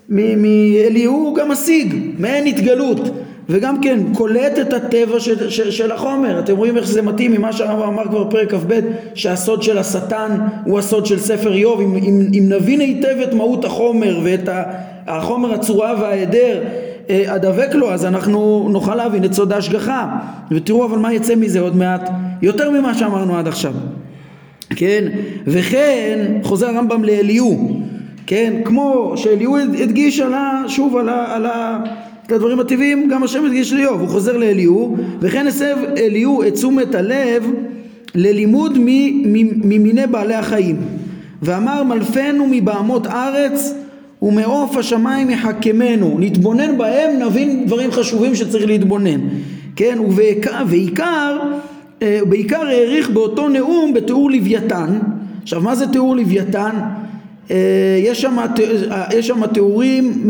מאליהו 0.09 1.15
הוא 1.15 1.37
גם 1.37 1.51
משיג, 1.51 1.95
מעין 2.19 2.47
התגלות 2.47 3.01
וגם 3.49 3.81
כן 3.81 3.99
קולט 4.15 4.59
את 4.59 4.73
הטבע 4.73 5.21
של, 5.21 5.51
של, 5.51 5.71
של 5.71 5.93
החומר. 5.93 6.39
אתם 6.39 6.57
רואים 6.57 6.77
איך 6.77 6.87
זה 6.87 7.03
מתאים 7.03 7.33
ממה 7.33 7.53
שהרמב"ם 7.53 7.89
אמר 7.89 8.05
כבר 8.05 8.25
בפרק 8.25 8.55
כ"ב 8.55 8.81
שהסוד 9.15 9.63
של 9.63 9.79
השטן 9.79 10.39
הוא 10.65 10.79
הסוד 10.79 11.07
של 11.07 11.19
ספר 11.19 11.53
איוב. 11.53 11.81
אם, 11.81 11.97
אם, 11.97 12.27
אם 12.39 12.45
נבין 12.49 12.81
היטב 12.81 13.17
את 13.23 13.35
מהות 13.35 13.65
החומר 13.65 14.21
ואת 14.23 14.49
החומר 15.07 15.55
הצורה 15.55 15.95
וההיעדר 16.01 16.59
הדבק 17.09 17.75
לו 17.75 17.93
אז 17.93 18.05
אנחנו 18.05 18.69
נוכל 18.71 18.95
להבין 18.95 19.25
את 19.25 19.33
סוד 19.33 19.53
ההשגחה. 19.53 20.19
ותראו 20.51 20.85
אבל 20.85 20.99
מה 20.99 21.13
יצא 21.13 21.35
מזה 21.35 21.61
עוד 21.61 21.77
מעט. 21.77 22.11
יותר 22.43 22.71
ממה 22.71 22.95
שאמרנו 22.95 23.37
עד 23.39 23.49
עכשיו. 23.49 23.73
כן? 24.71 25.05
וכן 25.47 26.39
חוזר 26.43 26.67
הרמב"ם 26.69 27.05
לאליהו. 27.05 27.81
כן? 28.27 28.53
כמו 28.65 29.13
שאליהו 29.17 29.57
הדגיש 29.57 30.21
על 30.21 30.35
ה, 30.35 30.63
שוב 30.69 30.97
על, 30.97 31.09
ה, 31.09 31.35
על 31.35 31.47
ה, 31.47 31.79
הדברים 32.29 32.61
הטבעיים 32.61 33.09
גם 33.09 33.23
השם 33.23 33.45
הדגיש 33.45 33.73
לאיוב. 33.73 34.01
הוא 34.01 34.09
חוזר 34.09 34.37
לאליהו 34.37 34.97
וכן 35.21 35.47
הסב 35.47 35.77
אליהו 35.97 36.43
את 36.43 36.55
תשומת 36.55 36.95
הלב 36.95 37.51
ללימוד 38.15 38.79
ממיני 39.65 40.07
בעלי 40.07 40.35
החיים. 40.35 40.77
ואמר 41.43 41.85
מלפנו 41.85 42.47
מבעמות 42.51 43.07
ארץ 43.07 43.75
ומעוף 44.23 44.77
השמיים 44.77 45.31
יחכמנו, 45.31 46.17
נתבונן 46.21 46.79
בהם 46.79 47.19
נבין 47.19 47.67
דברים 47.67 47.91
חשובים 47.91 48.35
שצריך 48.35 48.67
להתבונן, 48.67 49.21
כן, 49.77 49.99
ובעיקר, 50.01 51.39
אה, 52.03 52.21
בעיקר 52.29 52.67
העריך 52.67 53.11
באותו 53.11 53.49
נאום 53.49 53.95
בתיאור 53.95 54.31
לוויתן, 54.31 54.99
עכשיו 55.43 55.61
מה 55.61 55.75
זה 55.75 55.87
תיאור 55.87 56.17
לוויתן? 56.17 56.71
אה, 57.51 57.57
יש 57.99 58.21
שם, 58.21 58.37
יש 59.15 59.27
שם 59.27 59.47
תיאורים 59.47 60.29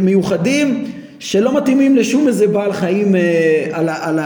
מיוחדים 0.00 0.84
שלא 1.18 1.56
מתאימים 1.56 1.96
לשום 1.96 2.28
איזה 2.28 2.46
בעל 2.46 2.72
חיים 2.72 3.14
אה, 3.16 3.66
על, 3.72 3.88
על, 3.88 4.18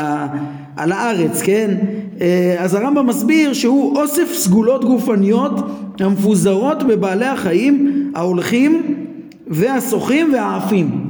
על 0.76 0.92
הארץ, 0.92 1.42
כן? 1.42 1.70
אז 2.58 2.74
הרמב"ם 2.74 3.06
מסביר 3.06 3.52
שהוא 3.52 3.98
אוסף 3.98 4.32
סגולות 4.32 4.84
גופניות 4.84 5.52
המפוזרות 6.00 6.82
בבעלי 6.82 7.26
החיים 7.26 8.12
ההולכים 8.14 8.96
והשוחים 9.46 10.32
והעפים. 10.32 11.06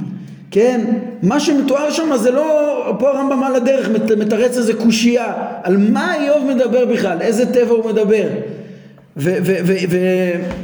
כן 0.51 0.81
מה 1.23 1.39
שמתואר 1.39 1.91
שם 1.91 2.15
זה 2.15 2.31
לא 2.31 2.95
פה 2.99 3.09
הרמב"ם 3.09 3.43
על 3.43 3.55
הדרך 3.55 3.89
מתרץ 4.17 4.57
איזה 4.57 4.73
קושייה 4.73 5.33
על 5.63 5.77
מה 5.77 6.15
איוב 6.15 6.45
מדבר 6.55 6.85
בכלל 6.85 7.17
איזה 7.21 7.53
טבע 7.53 7.71
הוא 7.73 7.85
מדבר. 7.91 8.27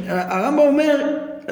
והרמב"ם 0.06 0.58
אומר 0.58 0.96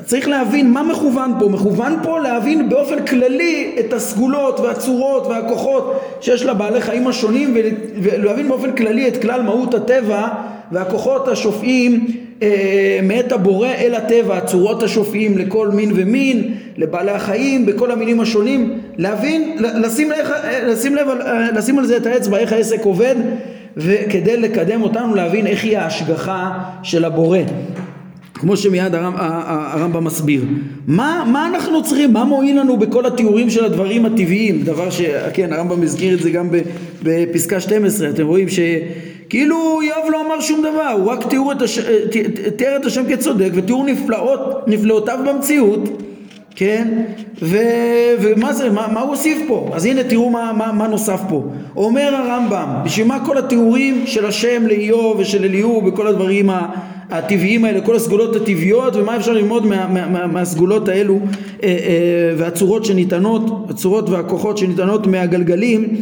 צריך 0.05 0.29
להבין 0.29 0.71
מה 0.71 0.83
מכוון 0.83 1.33
פה, 1.39 1.49
מכוון 1.49 1.97
פה 2.03 2.19
להבין 2.19 2.69
באופן 2.69 3.07
כללי 3.07 3.75
את 3.81 3.93
הסגולות 3.93 4.61
והצורות 4.61 5.27
והכוחות 5.27 6.01
שיש 6.21 6.45
לבעלי 6.45 6.81
חיים 6.81 7.07
השונים 7.07 7.57
ולהבין 8.03 8.49
באופן 8.49 8.73
כללי 8.73 9.09
את 9.09 9.23
כלל 9.23 9.43
מהות 9.43 9.75
הטבע 9.75 10.29
והכוחות 10.73 11.29
השופעים 11.29 12.07
אה, 12.43 13.01
מאת 13.03 13.33
הבורא 13.33 13.69
אל 13.69 13.95
הטבע, 13.95 14.37
הצורות 14.37 14.83
השופעים 14.83 15.39
לכל 15.39 15.69
מין 15.69 15.93
ומין, 15.95 16.55
לבעלי 16.77 17.11
החיים, 17.11 17.67
בכל 17.67 17.91
המינים 17.91 18.21
השונים, 18.21 18.79
להבין, 18.97 19.57
לשים, 19.59 20.13
איך, 20.13 20.33
לשים, 20.67 20.95
לב, 20.95 21.09
לשים 21.55 21.79
על 21.79 21.87
זה 21.87 21.97
את 21.97 22.07
האצבע 22.07 22.39
איך 22.39 22.53
העסק 22.53 22.85
עובד 22.85 23.15
וכדי 23.77 24.37
לקדם 24.37 24.83
אותנו 24.83 25.15
להבין 25.15 25.47
איך 25.47 25.65
היא 25.65 25.79
ההשגחה 25.79 26.59
של 26.83 27.05
הבורא 27.05 27.39
כמו 28.41 28.57
שמיד 28.57 28.95
הרמב"ם 28.95 29.17
הרמב 29.19 29.99
מסביר. 29.99 30.45
מה, 30.87 31.25
מה 31.33 31.49
אנחנו 31.49 31.83
צריכים, 31.83 32.13
מה 32.13 32.25
מועיל 32.25 32.61
לנו 32.61 32.77
בכל 32.77 33.07
התיאורים 33.07 33.51
של 33.51 33.65
הדברים 33.65 34.07
הטבעיים? 34.07 34.63
דבר 34.63 34.91
שכן, 34.91 35.53
הרמב"ם 35.53 35.83
הזכיר 35.83 36.15
את 36.15 36.21
זה 36.21 36.31
גם 36.31 36.49
בפסקה 37.03 37.61
12, 37.61 38.11
אתם 38.11 38.27
רואים 38.27 38.47
שכאילו 38.49 39.81
איוב 39.81 40.11
לא 40.13 40.27
אמר 40.27 40.41
שום 40.41 40.61
דבר, 40.61 40.89
הוא 40.99 41.11
רק 41.11 41.27
תיאר 41.27 41.53
את, 41.53 41.63
הש... 41.63 41.79
תיאר 42.57 42.77
את 42.77 42.87
השם 42.87 43.03
כצודק 43.09 43.51
ותיאור 43.55 43.85
נפלאות, 43.85 44.69
נפלאותיו 44.69 45.19
במציאות, 45.27 46.03
כן? 46.57 46.89
ו... 47.43 47.57
ומה 48.21 48.53
זה, 48.53 48.71
מה, 48.71 48.89
מה 48.93 49.01
הוא 49.01 49.11
הוסיף 49.11 49.39
פה? 49.49 49.71
אז 49.75 49.85
הנה 49.85 50.05
תראו 50.05 50.31
מה, 50.31 50.53
מה, 50.53 50.73
מה 50.73 50.87
נוסף 50.87 51.21
פה. 51.29 51.45
אומר 51.77 52.15
הרמב"ם, 52.15 52.69
בשביל 52.85 53.07
מה 53.07 53.27
כל 53.27 53.39
התיאורים 53.39 54.03
של 54.07 54.27
השם 54.27 54.67
לאיוב 54.67 55.17
ושל 55.19 55.45
אליהו 55.45 55.83
וכל 55.87 56.07
הדברים 56.07 56.51
ה... 56.51 56.69
הטבעיים 57.11 57.65
האלה, 57.65 57.81
כל 57.81 57.97
הסגולות 57.97 58.37
הטבעיות 58.37 58.97
ומה 58.97 59.17
אפשר 59.17 59.33
ללמוד 59.33 59.67
מה, 59.67 59.87
מה, 59.89 60.09
מה, 60.09 60.27
מהסגולות 60.27 60.89
האלו 60.89 61.21
אה, 61.63 61.69
אה, 61.69 62.35
והצורות 62.37 62.85
שניתנות, 62.85 63.67
הצורות 63.71 64.09
והכוחות 64.09 64.59
שניתנות 64.59 65.07
מהגלגלים 65.07 65.95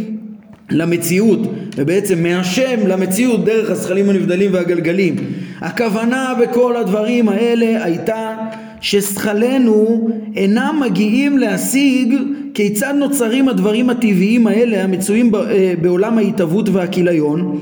למציאות 0.70 1.38
ובעצם 1.76 2.22
מהשם 2.22 2.86
למציאות 2.86 3.44
דרך 3.44 3.70
הזכלים 3.70 4.10
הנבדלים 4.10 4.54
והגלגלים. 4.54 5.16
הכוונה 5.60 6.34
בכל 6.40 6.76
הדברים 6.76 7.28
האלה 7.28 7.84
הייתה 7.84 8.36
ששכלנו 8.80 10.08
אינם 10.36 10.80
מגיעים 10.80 11.38
להשיג 11.38 12.14
כיצד 12.54 12.94
נוצרים 12.98 13.48
הדברים 13.48 13.90
הטבעיים 13.90 14.46
האלה 14.46 14.84
המצויים 14.84 15.34
אה, 15.34 15.74
בעולם 15.80 16.18
ההתהוות 16.18 16.68
והכיליון 16.68 17.60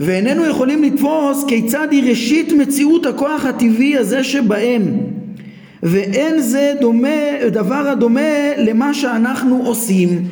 ואיננו 0.00 0.46
יכולים 0.46 0.82
לתפוס 0.82 1.44
כיצד 1.48 1.88
היא 1.90 2.10
ראשית 2.10 2.52
מציאות 2.52 3.06
הכוח 3.06 3.44
הטבעי 3.44 3.96
הזה 3.96 4.24
שבהם 4.24 4.82
ואין 5.82 6.40
זה 6.40 6.74
דומה, 6.80 7.46
דבר 7.50 7.88
הדומה 7.88 8.56
למה 8.56 8.94
שאנחנו 8.94 9.62
עושים, 9.64 10.24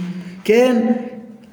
כן? 0.45 0.87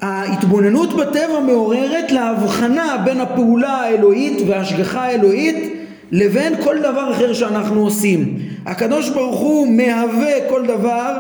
ההתבוננות 0.01 0.93
בטבע 0.93 1.39
מעוררת 1.46 2.12
להבחנה 2.12 2.98
בין 3.05 3.20
הפעולה 3.22 3.70
האלוהית 3.70 4.38
וההשגחה 4.48 5.01
האלוהית 5.01 5.73
לבין 6.13 6.53
כל 6.63 6.79
דבר 6.79 7.12
אחר 7.12 7.34
שאנחנו 7.34 7.82
עושים. 7.82 8.38
הקדוש 8.65 9.10
ברוך 9.10 9.39
הוא 9.39 9.67
מהווה 9.67 10.50
כל 10.50 10.65
דבר 10.67 11.15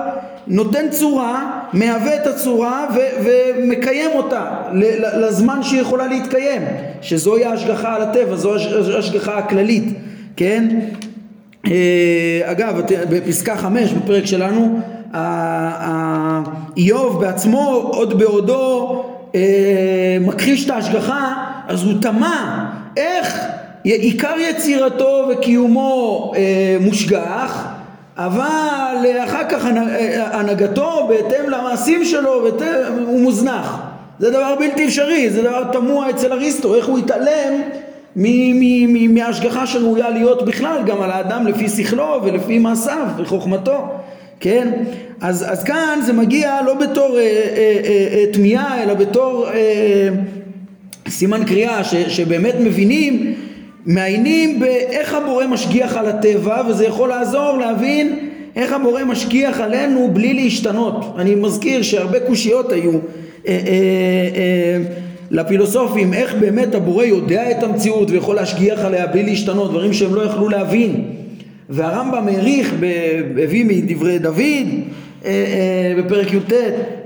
נותן 0.47 0.89
צורה, 0.89 1.61
מהווה 1.73 2.15
את 2.15 2.27
הצורה 2.27 2.85
ו- 2.95 3.23
ומקיים 3.23 4.09
אותה 4.13 4.51
לזמן 5.21 5.63
שהיא 5.63 5.81
יכולה 5.81 6.07
להתקיים, 6.07 6.61
שזוהי 7.01 7.45
ההשגחה 7.45 7.95
על 7.95 8.01
הטבע, 8.01 8.35
זו 8.35 8.55
ההשגחה 8.95 9.37
הכללית, 9.37 9.83
כן? 10.35 10.79
אה, 11.67 12.41
אגב, 12.45 12.81
בפסקה 13.09 13.55
חמש 13.55 13.91
בפרק 13.93 14.25
שלנו, 14.25 14.79
איוב 16.77 17.21
בעצמו 17.21 17.89
עוד 17.93 18.19
בעודו 18.19 19.03
אה, 19.35 20.17
מכחיש 20.21 20.65
את 20.65 20.69
ההשגחה, 20.69 21.33
אז 21.67 21.83
הוא 21.83 21.93
תמה 22.01 22.69
איך 22.97 23.39
עיקר 23.83 24.35
יצירתו 24.49 25.27
וקיומו 25.29 26.31
אה, 26.35 26.77
מושגח 26.81 27.67
אבל 28.17 29.05
אחר 29.23 29.49
כך 29.49 29.65
הנהגתו 30.15 31.07
בהתאם 31.09 31.49
למעשים 31.49 32.05
שלו 32.05 32.47
הוא 33.05 33.21
מוזנח 33.21 33.79
זה 34.19 34.29
דבר 34.29 34.55
בלתי 34.59 34.85
אפשרי, 34.85 35.29
זה 35.29 35.41
דבר 35.41 35.63
תמוה 35.71 36.09
אצל 36.09 36.33
אריסטו, 36.33 36.75
איך 36.75 36.85
הוא 36.85 36.99
התעלם 36.99 37.61
מההשגחה 39.09 39.67
שראויה 39.67 40.09
להיות 40.09 40.45
בכלל 40.45 40.81
גם 40.85 41.01
על 41.01 41.11
האדם 41.11 41.47
לפי 41.47 41.69
שכלו 41.69 42.21
ולפי 42.23 42.59
מעשיו 42.59 43.07
וחוכמתו, 43.17 43.87
כן? 44.39 44.67
אז, 45.21 45.51
אז 45.51 45.63
כאן 45.63 45.99
זה 46.05 46.13
מגיע 46.13 46.61
לא 46.65 46.73
בתור 46.73 47.17
אה, 47.17 47.21
אה, 47.21 47.79
אה, 48.13 48.25
תמיהה 48.33 48.83
אלא 48.83 48.93
בתור 48.93 49.47
אה, 49.53 50.09
סימן 51.07 51.45
קריאה 51.45 51.83
ש, 51.83 51.95
שבאמת 51.95 52.55
מבינים 52.59 53.33
מעיינים 53.85 54.59
באיך 54.59 55.13
הבורא 55.13 55.47
משגיח 55.47 55.97
על 55.97 56.05
הטבע 56.05 56.61
וזה 56.69 56.85
יכול 56.85 57.09
לעזור 57.09 57.57
להבין 57.57 58.29
איך 58.55 58.73
הבורא 58.73 59.03
משגיח 59.03 59.59
עלינו 59.59 60.09
בלי 60.13 60.33
להשתנות. 60.33 61.15
אני 61.17 61.35
מזכיר 61.35 61.81
שהרבה 61.81 62.19
קושיות 62.19 62.71
היו 62.71 62.91
אה, 62.91 62.97
אה, 63.47 63.57
אה, 64.35 64.77
לפילוסופים 65.31 66.13
איך 66.13 66.35
באמת 66.39 66.75
הבורא 66.75 67.03
יודע 67.03 67.51
את 67.51 67.63
המציאות 67.63 68.11
ויכול 68.11 68.35
להשגיח 68.35 68.79
עליה 68.79 69.07
בלי 69.07 69.23
להשתנות, 69.23 69.71
דברים 69.71 69.93
שהם 69.93 70.15
לא 70.15 70.21
יכלו 70.21 70.49
להבין. 70.49 71.03
והרמב"ם 71.69 72.27
העריך, 72.27 72.73
הביא 73.43 73.65
מדברי 73.65 74.19
דוד 74.19 74.67
בפרק 75.97 76.33
י"ט, 76.33 76.53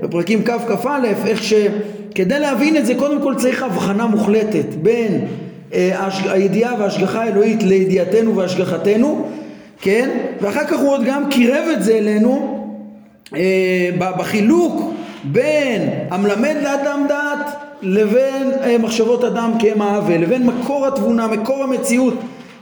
בפרקים 0.02 0.42
ככ"א, 0.42 1.00
איך 1.26 1.42
שכדי 1.42 2.38
להבין 2.40 2.76
את 2.76 2.86
זה 2.86 2.94
קודם 2.94 3.22
כל 3.22 3.34
צריך 3.34 3.62
הבחנה 3.62 4.06
מוחלטת 4.06 4.74
בין 4.82 5.26
הידיעה 5.72 6.74
וההשגחה 6.78 7.22
האלוהית 7.22 7.62
לידיעתנו 7.62 8.36
והשגחתנו, 8.36 9.28
כן? 9.80 10.10
ואחר 10.40 10.64
כך 10.64 10.78
הוא 10.78 10.90
עוד 10.90 11.04
גם 11.04 11.30
קירב 11.30 11.64
את 11.72 11.82
זה 11.82 11.92
אלינו 11.98 12.54
בחילוק 13.98 14.92
בין 15.24 15.90
המלמד 16.10 16.54
לאדם 16.62 17.06
דעת 17.08 17.46
לבין 17.82 18.50
מחשבות 18.80 19.24
אדם 19.24 19.52
כאם 19.58 19.82
העוול, 19.82 20.16
לבין 20.16 20.46
מקור 20.46 20.86
התבונה, 20.86 21.26
מקור 21.26 21.62
המציאות, 21.64 22.14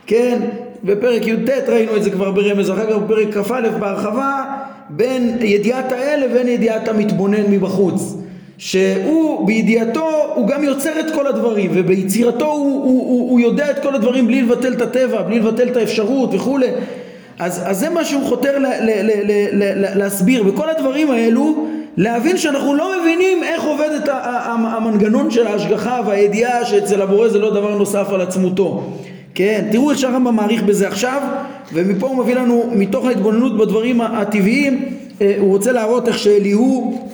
כן? 0.07 0.39
בפרק 0.85 1.27
י"ט 1.27 1.51
ראינו 1.69 1.97
את 1.97 2.03
זה 2.03 2.11
כבר 2.11 2.31
ברמז, 2.31 2.71
אחר 2.71 2.87
כך 2.91 2.97
בפרק 2.97 3.35
כ"א 3.35 3.69
בהרחבה 3.81 4.45
בין 4.91 5.37
ידיעת 5.41 5.93
האל 5.93 6.23
לבין 6.25 6.49
ידיעת 6.49 6.89
המתבונן 6.89 7.51
מבחוץ 7.51 8.17
שהוא 8.59 9.47
בידיעתו 9.47 10.09
הוא 10.35 10.49
גם 10.49 10.65
יוצר 10.65 11.01
את 11.01 11.15
כל 11.15 11.27
הדברים 11.27 11.71
וביצירתו 11.75 12.47
הוא, 12.47 12.85
הוא, 12.85 12.85
הוא, 12.85 13.31
הוא 13.31 13.41
יודע 13.41 13.71
את 13.71 13.83
כל 13.83 13.95
הדברים 13.95 14.27
בלי 14.27 14.43
לבטל 14.43 14.73
את 14.73 14.83
הטבע, 14.83 15.23
בלי 15.23 15.39
לבטל 15.39 15.69
את 15.69 15.77
האפשרות 15.77 16.31
וכולי 16.33 16.69
אז, 17.39 17.63
אז 17.65 17.79
זה 17.79 17.91
מה 17.91 18.05
שהוא 18.05 18.23
חותר 18.25 18.59
ל, 18.59 18.67
ל, 18.67 18.91
ל, 18.91 19.11
ל, 19.25 19.63
ל, 19.63 19.99
להסביר. 19.99 20.43
בכל 20.43 20.71
הדברים 20.71 21.11
האלו 21.11 21.67
להבין 21.97 22.37
שאנחנו 22.37 22.75
לא 22.75 22.93
מבינים 23.01 23.43
איך 23.43 23.65
עובד 23.65 23.91
את 23.97 24.09
המנגנון 24.43 25.31
של 25.31 25.47
ההשגחה 25.47 26.01
והידיעה 26.07 26.65
שאצל 26.65 27.03
הבורא 27.03 27.29
זה 27.29 27.39
לא 27.39 27.51
דבר 27.51 27.79
נוסף 27.79 28.07
על 28.11 28.21
עצמותו. 28.21 28.83
כן, 29.35 29.65
תראו 29.73 29.91
איך 29.91 29.99
שהרמב"ם 29.99 30.37
מעריך 30.37 30.63
בזה 30.63 30.89
עכשיו, 30.89 31.23
ומפה 31.73 32.07
הוא 32.07 32.17
מביא 32.17 32.35
לנו, 32.35 32.65
מתוך 32.73 33.07
ההתבוננות 33.07 33.57
בדברים 33.57 34.01
הטבעיים, 34.01 34.85
אה, 35.21 35.35
הוא 35.39 35.49
רוצה 35.49 35.73
להראות 35.73 36.09
איך 36.09 36.19
שאליהו 36.19 37.09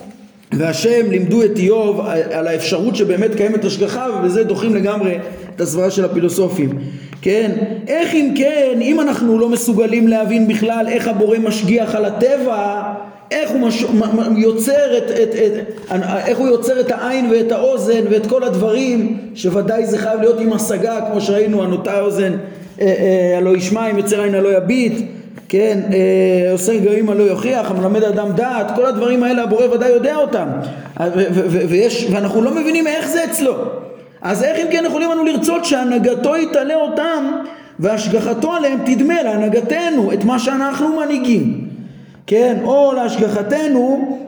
והשם 0.58 1.10
לימדו 1.10 1.42
את 1.44 1.58
איוב 1.58 2.00
על 2.32 2.46
האפשרות 2.46 2.96
שבאמת 2.96 3.34
קיימת 3.34 3.64
השגחה, 3.64 4.06
ובזה 4.18 4.44
דוחים 4.44 4.74
לגמרי 4.74 5.18
את 5.56 5.60
הסברה 5.60 5.90
של 5.90 6.04
הפילוסופים. 6.04 6.78
כן, 7.22 7.50
איך 7.88 8.14
אם 8.14 8.34
כן, 8.36 8.78
אם 8.80 9.00
אנחנו 9.00 9.38
לא 9.38 9.48
מסוגלים 9.48 10.08
להבין 10.08 10.48
בכלל 10.48 10.86
איך 10.88 11.08
הבורא 11.08 11.38
משגיח 11.38 11.94
על 11.94 12.04
הטבע, 12.04 12.82
איך 13.30 13.50
הוא 13.50 13.60
מש... 13.60 13.84
יוצר 14.36 14.98
את, 14.98 15.10
את, 15.10 15.34
את, 15.34 15.92
איך 16.26 16.38
הוא 16.38 16.48
יוצר 16.48 16.80
את 16.80 16.90
העין 16.90 17.30
ואת 17.30 17.52
האוזן 17.52 18.02
ואת 18.10 18.26
כל 18.26 18.44
הדברים 18.44 19.18
שוודאי 19.34 19.86
זה 19.86 19.98
חייב 19.98 20.20
להיות 20.20 20.40
עם 20.40 20.52
השגה 20.52 21.00
כמו 21.10 21.20
שראינו 21.20 21.62
הנוטה 21.62 21.92
האוזן 21.92 22.32
אה, 22.80 22.86
אה, 22.86 23.38
הלא 23.38 23.56
ישמע 23.56 23.90
אם 23.90 23.98
יוצר 23.98 24.20
עין 24.20 24.34
הלא 24.34 24.56
יביט 24.56 24.92
כן, 25.52 25.78
אה, 25.92 26.52
עושה 26.52 26.78
גרים 26.78 27.10
הלא 27.10 27.22
יוכיח, 27.22 27.70
המלמד 27.70 28.02
אדם 28.02 28.32
דעת, 28.32 28.66
כל 28.76 28.86
הדברים 28.86 29.22
האלה 29.22 29.42
הבורא 29.42 29.66
ודאי 29.66 29.88
יודע 29.88 30.16
אותם. 30.16 30.48
ויש, 31.68 32.06
ואנחנו 32.10 32.42
לא 32.42 32.50
מבינים 32.50 32.86
איך 32.86 33.08
זה 33.08 33.24
אצלו. 33.24 33.54
אז 34.22 34.44
איך 34.44 34.58
אם 34.58 34.66
כן 34.72 34.84
יכולים 34.86 35.10
לנו 35.10 35.24
לרצות 35.24 35.64
שהנהגתו 35.64 36.36
יתעלה 36.36 36.74
אותם 36.74 37.32
והשגחתו 37.78 38.52
עליהם 38.52 38.78
תדמה 38.86 39.22
להנהגתנו 39.22 40.12
את 40.12 40.24
מה 40.24 40.38
שאנחנו 40.38 40.96
מנהיגים. 40.96 41.68
כן, 42.26 42.56
או 42.64 42.92
להשגחתנו, 42.92 44.18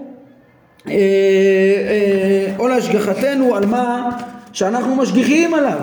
אה, 0.88 0.93
אה, 0.93 2.54
או 2.59 2.69
להשגחתנו 2.69 3.54
על 3.54 3.66
מה 3.66 4.11
שאנחנו 4.52 4.97
משגיחים 4.97 5.54
עליו. 5.54 5.78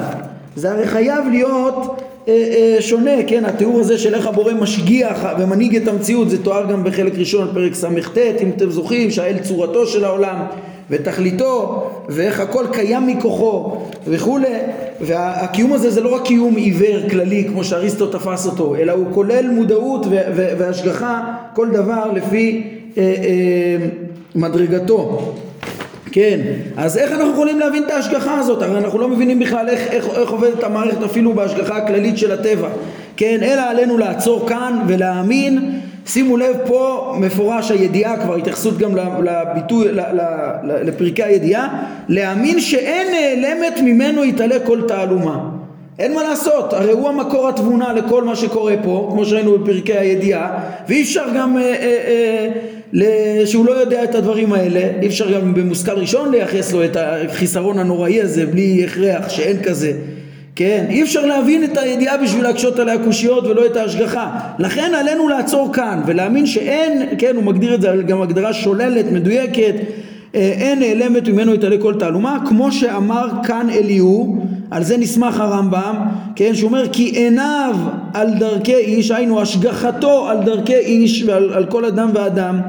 זה 0.55 0.71
הרי 0.71 0.88
חייב 0.88 1.25
להיות 1.31 2.01
אה, 2.01 2.11
שונה, 2.79 3.11
כן, 3.27 3.45
התיאור 3.45 3.79
הזה 3.79 3.97
של 3.97 4.15
איך 4.15 4.27
הבורא 4.27 4.53
משגיח 4.53 5.25
ומנהיג 5.39 5.75
את 5.75 5.88
המציאות 5.88 6.29
זה 6.29 6.43
תואר 6.43 6.71
גם 6.71 6.84
בחלק 6.84 7.13
ראשון, 7.17 7.47
פרק 7.53 7.73
ס"ט, 7.75 8.17
אם 8.41 8.49
אתם 8.57 8.69
זוכרים, 8.69 9.12
שהאל 9.12 9.38
צורתו 9.38 9.88
של 9.88 10.05
העולם 10.05 10.36
ותכליתו 10.89 11.89
ואיך 12.10 12.39
הכל 12.39 12.65
קיים 12.71 13.07
מכוחו 13.07 13.77
וכולי. 14.07 14.47
והקיום 15.01 15.73
הזה 15.73 15.89
זה 15.89 16.01
לא 16.01 16.15
רק 16.15 16.25
קיום 16.25 16.55
עיוור 16.55 17.10
כללי 17.10 17.45
כמו 17.49 17.63
שאריסטו 17.63 18.07
תפס 18.07 18.45
אותו 18.45 18.75
אלא 18.75 18.91
הוא 18.91 19.05
כולל 19.13 19.49
מודעות 19.51 20.05
והשגחה 20.57 21.34
כל 21.53 21.69
דבר 21.69 22.12
לפי 22.15 22.67
אה, 22.97 23.03
אה, 23.03 23.88
מדרגתו 24.36 25.34
כן, 26.12 26.39
אז 26.78 26.97
איך 26.97 27.12
אנחנו 27.12 27.32
יכולים 27.32 27.60
להבין 27.60 27.84
את 27.84 27.91
ההשגחה 27.91 28.39
הזאת? 28.39 28.62
הרי 28.62 28.78
אנחנו 28.78 29.00
לא 29.00 29.08
מבינים 29.08 29.39
בכלל 29.39 29.69
איך, 29.69 29.88
איך, 29.91 30.08
איך 30.10 30.30
עובדת 30.30 30.63
המערכת 30.63 31.04
אפילו 31.04 31.34
בהשגחה 31.34 31.78
הכללית 31.78 32.17
של 32.17 32.32
הטבע. 32.32 32.69
כן, 33.17 33.38
אלא 33.41 33.62
עלינו 33.62 33.97
לעצור 33.97 34.47
כאן 34.50 34.82
ולהאמין. 34.88 35.80
שימו 36.06 36.38
לב 36.38 36.56
פה 36.65 37.13
מפורש 37.19 37.71
הידיעה 37.71 38.17
כבר 38.17 38.36
התייחסות 38.36 38.78
גם 38.78 38.95
לביטוי 39.24 39.88
לפרקי 40.63 41.24
הידיעה 41.24 41.84
להאמין 42.08 42.60
שאין 42.60 43.08
נעלמת 43.12 43.80
ממנו 43.82 44.24
יתעלה 44.24 44.60
כל 44.60 44.82
תעלומה. 44.88 45.50
אין 46.00 46.13
מה 46.13 46.24
לעשות 46.24 46.74
הרי 46.74 46.91
הוא 46.91 47.10
המקור 47.10 47.47
התבונה 47.47 47.93
לכל 47.93 48.24
מה 48.24 48.36
שקורה 48.36 48.74
פה 48.84 49.10
כמו 49.12 49.26
שראינו 49.26 49.58
בפרקי 49.58 49.93
הידיעה 49.93 50.60
ואי 50.88 51.02
אפשר 51.02 51.26
גם 51.36 51.58
אה, 51.58 51.62
אה, 51.62 51.74
אה, 52.08 52.50
שהוא 53.45 53.65
לא 53.65 53.71
יודע 53.71 54.04
את 54.04 54.15
הדברים 54.15 54.54
האלה. 54.54 54.89
אי 55.01 55.08
אפשר 55.08 55.32
גם 55.32 55.54
במושכל 55.54 55.91
ראשון 55.91 56.32
לייחס 56.32 56.73
לו 56.73 56.86
את 56.86 56.97
החיסרון 56.99 57.80
הנוראי 57.80 58.21
הזה 58.21 58.45
בלי 58.45 58.86
הכרח 58.86 59.30
שאין 59.30 59.63
כזה. 59.63 59.93
כן, 60.56 60.86
אי 60.89 61.04
אפשר 61.04 61.25
להבין 61.25 61.63
את 61.63 61.77
הידיעה 61.77 62.17
בשביל 62.17 62.43
להקשות 62.43 62.80
עליה 62.80 63.04
קושיות 63.04 63.47
ולא 63.47 63.65
את 63.65 63.75
ההשגחה. 63.75 64.39
לכן 64.60 64.91
עלינו 64.95 65.30
לעצור 65.30 65.73
כאן 65.73 66.01
ולהאמין 66.06 66.45
שאין, 66.45 67.04
כן 67.17 67.36
הוא 67.36 67.43
מגדיר 67.43 67.75
את 67.75 67.82
זה 67.82 67.88
גם 68.08 68.21
הגדרה 68.21 68.54
שוללת, 68.54 69.06
מדויקת 69.12 69.75
אה, 70.36 70.39
אין 70.39 70.80
נעלמת 70.80 71.27
ממנו 71.27 71.54
יתעלה 71.54 71.77
כל 71.77 71.93
תעלומה. 71.99 72.38
כמו 72.47 72.71
שאמר 72.71 73.27
כאן 73.43 73.67
אליהו 73.69 74.45
על 74.71 74.84
זה 74.84 74.97
נסמך 74.97 75.39
הרמב"ם 75.39 75.95
כן 76.36 76.55
שהוא 76.55 76.67
אומר 76.67 76.89
כי 76.91 77.03
עיניו 77.03 77.75
על 78.13 78.34
דרכי 78.39 78.75
איש 78.75 79.12
היינו 79.12 79.41
השגחתו 79.41 80.29
על 80.29 80.38
דרכי 80.43 80.75
איש 80.75 81.23
ועל 81.23 81.53
על 81.53 81.65
כל 81.65 81.86
אדם 81.86 82.10
ואדם 82.13 82.60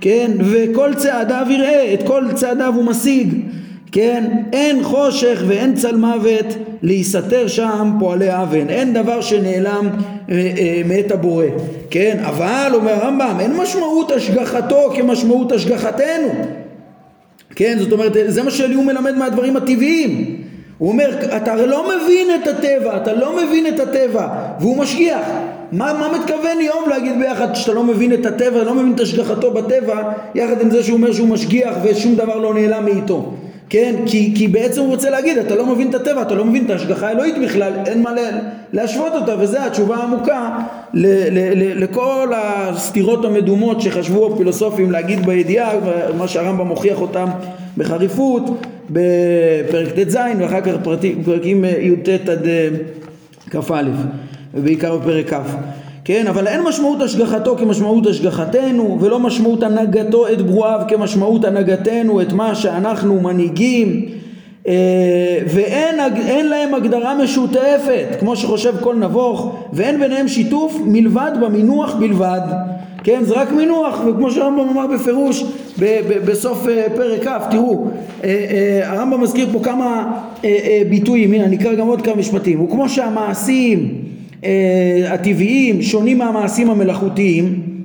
כן 0.00 0.30
וכל 0.38 0.94
צעדיו 0.94 1.46
יראה 1.50 1.94
את 1.94 2.02
כל 2.02 2.24
צעדיו 2.34 2.72
הוא 2.76 2.84
משיג 2.84 3.34
כן 3.92 4.24
אין 4.52 4.82
חושך 4.82 5.42
ואין 5.46 5.74
צל 5.74 5.96
מוות 5.96 6.46
להיסתר 6.82 7.48
שם 7.48 7.92
פועלי 7.98 8.42
אבן 8.42 8.68
אין 8.68 8.92
דבר 8.92 9.20
שנעלם 9.20 9.88
אה, 10.30 10.52
אה, 10.58 10.82
מאת 10.86 11.12
הבורא 11.12 11.44
כן 11.90 12.16
אבל 12.24 12.70
אומר 12.74 12.92
הרמב"ם 12.92 13.36
אין 13.40 13.56
משמעות 13.56 14.10
השגחתו 14.10 14.90
כמשמעות 14.96 15.52
השגחתנו 15.52 16.28
כן 17.56 17.76
זאת 17.80 17.92
אומרת 17.92 18.12
זה 18.26 18.42
מה 18.42 18.50
שאליהו 18.50 18.82
מלמד 18.82 19.14
מהדברים 19.16 19.56
הטבעיים 19.56 20.35
הוא 20.78 20.88
אומר 20.88 21.10
אתה 21.36 21.52
הרי 21.52 21.66
לא 21.66 21.88
מבין 21.88 22.28
את 22.34 22.48
הטבע 22.48 22.96
אתה 22.96 23.12
לא 23.12 23.36
מבין 23.36 23.66
את 23.66 23.80
הטבע 23.80 24.28
והוא 24.60 24.76
משגיח 24.76 25.26
מה, 25.72 25.92
מה 25.92 26.18
מתכוון 26.18 26.60
יום 26.60 26.88
להגיד 26.88 27.18
ביחד 27.18 27.54
שאתה 27.54 27.72
לא 27.72 27.82
מבין 27.82 28.12
את 28.12 28.26
הטבע 28.26 28.64
לא 28.64 28.74
מבין 28.74 28.92
את 28.94 29.00
השגחתו 29.00 29.50
בטבע 29.50 30.02
יחד 30.34 30.60
עם 30.60 30.70
זה 30.70 30.82
שהוא 30.82 30.96
אומר 30.96 31.12
שהוא 31.12 31.28
משגיח 31.28 31.74
ושום 31.82 32.14
דבר 32.14 32.36
לא 32.36 32.54
נעלם 32.54 32.84
מאיתו 32.84 33.32
כן? 33.70 33.94
כי, 34.06 34.32
כי 34.36 34.48
בעצם 34.48 34.80
הוא 34.80 34.88
רוצה 34.88 35.10
להגיד, 35.10 35.38
אתה 35.38 35.54
לא 35.54 35.66
מבין 35.66 35.90
את 35.90 35.94
הטבע, 35.94 36.22
אתה 36.22 36.34
לא 36.34 36.44
מבין 36.44 36.64
את 36.64 36.70
ההשגחה 36.70 37.08
האלוהית 37.08 37.38
בכלל, 37.38 37.72
אין 37.86 38.02
מה 38.02 38.10
להשוות 38.72 39.12
אותה, 39.14 39.34
וזו 39.38 39.58
התשובה 39.58 39.96
העמוקה 39.96 40.58
לכל 41.74 42.32
הסתירות 42.36 43.24
המדומות 43.24 43.80
שחשבו 43.80 44.32
הפילוסופים 44.34 44.90
להגיד 44.90 45.26
בידיעה, 45.26 45.70
מה 46.18 46.28
שהרמב"ם 46.28 46.66
מוכיח 46.66 47.00
אותם 47.00 47.28
בחריפות, 47.76 48.42
בפרק 48.90 49.88
ט"ז 49.94 50.18
ואחר 50.38 50.60
כך 50.60 50.72
פרקים 51.24 51.64
י"ט 51.64 52.08
עד 52.08 52.46
אה, 52.46 52.68
כ"א, 53.50 53.82
ובעיקר 54.54 54.96
בפרק 54.96 55.32
כ'. 55.32 55.56
כן, 56.04 56.26
אבל 56.26 56.46
אין 56.46 56.62
משמעות 56.62 57.02
השגחתו 57.02 57.56
כמשמעות 57.56 58.06
השגחתנו 58.06 58.98
ולא 59.00 59.18
משמעות 59.18 59.62
הנהגתו 59.62 60.28
את 60.28 60.42
ברואיו 60.42 60.80
כמשמעות 60.88 61.44
הנהגתנו 61.44 62.20
את 62.20 62.32
מה 62.32 62.54
שאנחנו 62.54 63.20
מנהיגים 63.20 64.06
ואין 65.46 66.48
להם 66.48 66.74
הגדרה 66.74 67.14
משותפת 67.14 68.06
כמו 68.20 68.36
שחושב 68.36 68.74
כל 68.80 68.94
נבוך 68.94 69.56
ואין 69.72 70.00
ביניהם 70.00 70.28
שיתוף 70.28 70.80
מלבד 70.84 71.30
במינוח 71.40 71.94
בלבד. 71.94 72.40
כן 73.04 73.20
זה 73.24 73.34
רק 73.34 73.52
מינוח 73.52 74.00
וכמו 74.06 74.30
שהרמב"ם 74.30 74.68
אמר 74.68 74.86
בפירוש 74.86 75.42
ב- 75.78 76.00
ב- 76.08 76.30
בסוף 76.30 76.68
אה, 76.68 76.86
פרק 76.96 77.28
כ' 77.28 77.50
תראו 77.50 77.86
אה, 78.24 78.80
הרמב"ם 78.84 79.20
מזכיר 79.20 79.48
פה 79.52 79.60
כמה 79.62 80.12
ביטויים 80.88 81.32
הנה 81.32 81.44
אני 81.44 81.56
אקרא 81.56 81.74
גם 81.74 81.86
עוד 81.86 82.02
כמה 82.02 82.14
משפטים. 82.14 82.64
וכמו 82.64 82.88
שהמעשים 82.88 83.88
אה, 84.44 84.50
הטבעיים 85.08 85.82
שונים 85.82 86.18
מהמעשים 86.18 86.70
המלאכותיים 86.70 87.75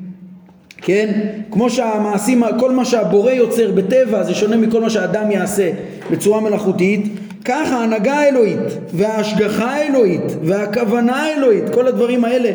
כן? 0.81 1.11
כמו 1.51 1.69
שהמעשים, 1.69 2.43
כל 2.59 2.71
מה 2.71 2.85
שהבורא 2.85 3.31
יוצר 3.31 3.71
בטבע 3.71 4.23
זה 4.23 4.33
שונה 4.33 4.57
מכל 4.57 4.81
מה 4.81 4.89
שהאדם 4.89 5.31
יעשה 5.31 5.71
בצורה 6.11 6.41
מלאכותית, 6.41 7.05
ככה 7.45 7.75
ההנהגה 7.75 8.13
האלוהית 8.13 8.59
וההשגחה 8.93 9.65
האלוהית 9.65 10.21
והכוונה 10.43 11.15
האלוהית, 11.15 11.69
כל 11.69 11.87
הדברים 11.87 12.25
האלה 12.25 12.49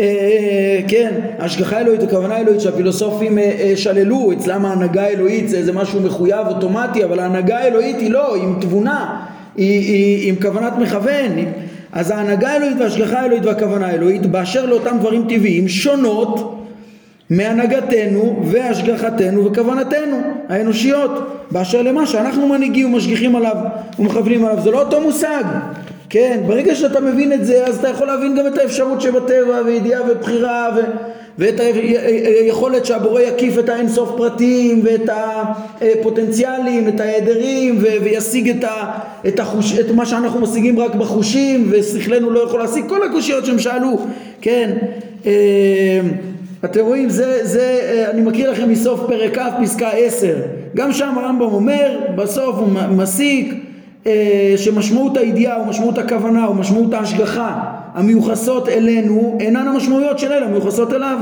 אה, 0.00 0.04
אה, 0.04 0.80
כן, 0.88 1.12
השגחה 1.38 1.80
אלוהית 1.80 2.02
וכוונה 2.02 2.38
אלוהית 2.38 2.60
שהפילוסופים 2.60 3.38
אה, 3.38 3.72
שללו, 3.76 4.32
אצלם 4.32 4.64
ההנהגה 4.64 5.02
האלוהית 5.02 5.48
זה, 5.48 5.64
זה 5.64 5.72
משהו 5.72 6.00
מחויב 6.00 6.46
אוטומטי, 6.46 7.04
אבל 7.04 7.18
ההנהגה 7.18 7.58
האלוהית 7.58 7.96
היא 7.98 8.10
לא, 8.10 8.34
היא 8.34 8.42
עם 8.42 8.54
תבונה, 8.60 9.24
היא, 9.56 9.80
היא 9.80 10.28
עם 10.28 10.36
כוונת 10.42 10.72
מכוון, 10.78 11.32
אז 11.92 12.10
ההנהגה 12.10 12.48
האלוהית 12.48 12.76
וההשגחה 12.80 13.20
האלוהית 13.20 13.44
והכוונה 13.44 13.86
האלוהית 13.86 14.26
באשר 14.26 14.66
לאותם 14.66 14.96
דברים 15.00 15.26
טבעיים 15.28 15.68
שונות 15.68 16.63
מהנהגתנו 17.30 18.40
והשגחתנו 18.44 19.44
וכוונתנו 19.44 20.16
האנושיות 20.48 21.10
באשר 21.50 21.82
למה 21.82 22.06
שאנחנו 22.06 22.48
מנהיגים 22.48 22.94
ומשגיחים 22.94 23.36
עליו 23.36 23.56
ומכוונים 23.98 24.44
עליו. 24.44 24.62
זה 24.64 24.70
לא 24.70 24.80
אותו 24.82 25.00
מושג. 25.00 25.44
כן 26.10 26.40
ברגע 26.46 26.74
שאתה 26.74 27.00
מבין 27.00 27.32
את 27.32 27.44
זה 27.46 27.64
אז 27.66 27.78
אתה 27.78 27.88
יכול 27.88 28.06
להבין 28.06 28.36
גם 28.38 28.46
את 28.46 28.58
האפשרות 28.58 29.00
שבטבע 29.00 29.60
וידיעה 29.66 30.02
ובחירה 30.10 30.68
ו... 30.76 30.80
ואת 31.38 31.60
היכולת 31.60 32.84
שהבורא 32.86 33.20
יקיף 33.20 33.58
את 33.58 33.68
האינסוף 33.68 34.10
פרטים 34.16 34.80
ואת 34.84 35.08
הפוטנציאלים, 35.80 36.88
את 36.88 37.00
ההיעדרים 37.00 37.78
וישיג 38.02 38.48
את, 38.50 38.64
ה- 38.64 38.98
את, 39.28 39.40
החוש- 39.40 39.78
את 39.80 39.90
מה 39.90 40.06
שאנחנו 40.06 40.40
משיגים 40.40 40.78
רק 40.78 40.94
בחושים 40.94 41.66
ושכלנו 41.70 42.30
לא 42.30 42.40
יכול 42.40 42.60
להשיג. 42.60 42.84
כל 42.88 43.06
הקושיות 43.08 43.46
שהם 43.46 43.58
שאלו, 43.58 43.98
כן 44.40 44.70
אה, 45.26 46.00
אתם 46.64 46.80
רואים, 46.80 47.08
זה, 47.08 47.40
זה, 47.42 47.78
אה, 47.82 48.10
אני 48.10 48.20
מקריא 48.20 48.48
לכם 48.48 48.70
מסוף 48.70 49.00
פרק 49.06 49.38
כ' 49.38 49.62
פסקה 49.62 49.88
10 49.88 50.36
גם 50.76 50.92
שם 50.92 51.18
הרמב"ם 51.18 51.52
אומר, 51.52 51.98
בסוף 52.16 52.56
הוא 52.56 52.68
מסיק 52.90 53.54
אה, 54.06 54.54
שמשמעות 54.56 55.16
הידיעה 55.16 55.62
ומשמעות 55.62 55.98
הכוונה 55.98 56.50
ומשמעות 56.50 56.94
ההשגחה 56.94 57.60
המיוחסות 57.94 58.68
אלינו 58.68 59.38
אינן 59.40 59.68
המשמעויות 59.68 60.18
של 60.18 60.32
אלה 60.32 60.46
המיוחסות 60.46 60.92
אליו. 60.92 61.18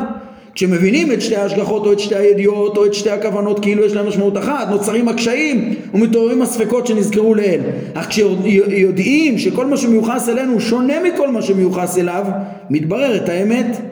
כשמבינים 0.54 1.12
את 1.12 1.22
שתי 1.22 1.36
ההשגחות 1.36 1.86
או 1.86 1.92
את 1.92 2.00
שתי 2.00 2.14
הידיעות 2.14 2.76
או 2.76 2.86
את 2.86 2.94
שתי 2.94 3.10
הכוונות 3.10 3.60
כאילו 3.60 3.84
יש 3.84 3.92
להם 3.92 4.08
משמעות 4.08 4.38
אחת 4.38 4.68
נוצרים 4.70 5.08
הקשיים 5.08 5.74
ומתעוררים 5.94 6.42
הספקות 6.42 6.86
שנזכרו 6.86 7.34
לעיל 7.34 7.60
אך 7.94 8.08
כשיודעים 8.08 9.38
שכל 9.38 9.66
מה 9.66 9.76
שמיוחס 9.76 10.28
אלינו 10.28 10.60
שונה 10.60 10.94
מכל 11.04 11.30
מה 11.30 11.42
שמיוחס 11.42 11.98
אליו 11.98 12.24
מתבררת 12.70 13.28
האמת 13.28 13.91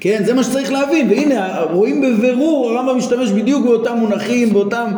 כן, 0.00 0.22
זה 0.24 0.34
מה 0.34 0.44
שצריך 0.44 0.72
להבין, 0.72 1.10
והנה 1.10 1.60
רואים 1.60 2.00
בבירור, 2.00 2.70
הרמב"ם 2.70 2.96
משתמש 2.98 3.30
בדיוק 3.30 3.64
באותם 3.64 3.96
מונחים, 3.96 4.52
באותם 4.52 4.90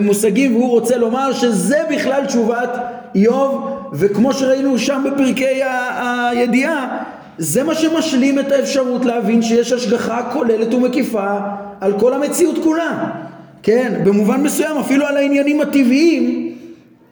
מושגים, 0.00 0.56
והוא 0.56 0.70
רוצה 0.70 0.96
לומר 0.96 1.32
שזה 1.32 1.78
בכלל 1.90 2.26
תשובת 2.26 2.70
איוב, 3.14 3.68
וכמו 3.92 4.32
שראינו 4.32 4.78
שם 4.78 5.04
בפרקי 5.06 5.60
הידיעה, 6.30 6.98
זה 7.38 7.62
מה 7.62 7.74
שמשלים 7.74 8.38
את 8.38 8.52
האפשרות 8.52 9.04
להבין 9.04 9.42
שיש 9.42 9.72
השגחה 9.72 10.22
כוללת 10.32 10.74
ומקיפה 10.74 11.38
על 11.80 12.00
כל 12.00 12.14
המציאות 12.14 12.58
כולה, 12.64 13.10
כן, 13.62 14.00
במובן 14.04 14.42
מסוים 14.42 14.76
אפילו 14.76 15.06
על 15.06 15.16
העניינים 15.16 15.60
הטבעיים 15.60 16.52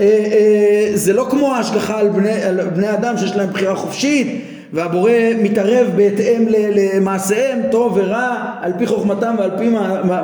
אה, 0.01 0.07
אה, 0.07 0.91
זה 0.95 1.13
לא 1.13 1.27
כמו 1.31 1.55
ההשגחה 1.55 1.99
על 1.99 2.09
בני, 2.09 2.43
על 2.43 2.61
בני 2.61 2.93
אדם 2.93 3.17
שיש 3.17 3.37
להם 3.37 3.51
בחירה 3.51 3.75
חופשית 3.75 4.45
והבורא 4.73 5.13
מתערב 5.43 5.87
בהתאם 5.97 6.47
למעשיהם 6.49 7.61
טוב 7.71 7.93
ורע 7.97 8.37
על 8.61 8.73
פי 8.79 8.87
חוכמתם 8.87 9.35
ועל 9.39 9.51
פי 9.59 9.69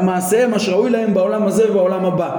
מעשיהם 0.02 0.50
מה 0.50 0.58
שראוי 0.58 0.90
להם 0.90 1.14
בעולם 1.14 1.46
הזה 1.46 1.70
ובעולם 1.70 2.04
הבא. 2.04 2.30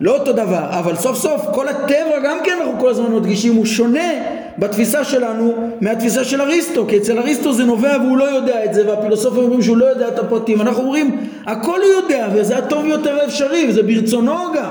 לא 0.00 0.18
אותו 0.18 0.32
דבר, 0.32 0.66
אבל 0.70 0.96
סוף 0.96 1.16
סוף 1.16 1.46
כל 1.54 1.68
הטבע 1.68 2.18
גם 2.24 2.38
כן 2.44 2.52
אנחנו 2.60 2.80
כל 2.80 2.90
הזמן 2.90 3.14
מדגישים 3.14 3.54
הוא 3.54 3.66
שונה 3.66 4.10
בתפיסה 4.58 5.04
שלנו 5.04 5.54
מהתפיסה 5.80 6.24
של 6.24 6.40
אריסטו 6.40 6.86
כי 6.88 6.96
אצל 6.96 7.18
אריסטו 7.18 7.52
זה 7.52 7.64
נובע 7.64 7.96
והוא 8.02 8.18
לא 8.18 8.24
יודע 8.24 8.64
את 8.64 8.74
זה 8.74 8.88
והפילוסופים 8.88 9.42
אומרים 9.42 9.62
שהוא 9.62 9.76
לא 9.76 9.84
יודע 9.84 10.08
את 10.08 10.18
הפרטים. 10.18 10.60
אנחנו 10.60 10.82
אומרים 10.82 11.16
הכל 11.46 11.80
הוא 11.80 12.02
יודע 12.02 12.28
וזה 12.34 12.58
הטוב 12.58 12.86
יותר 12.86 13.20
האפשרי 13.20 13.66
וזה 13.68 13.82
ברצונו 13.82 14.36
גם. 14.56 14.70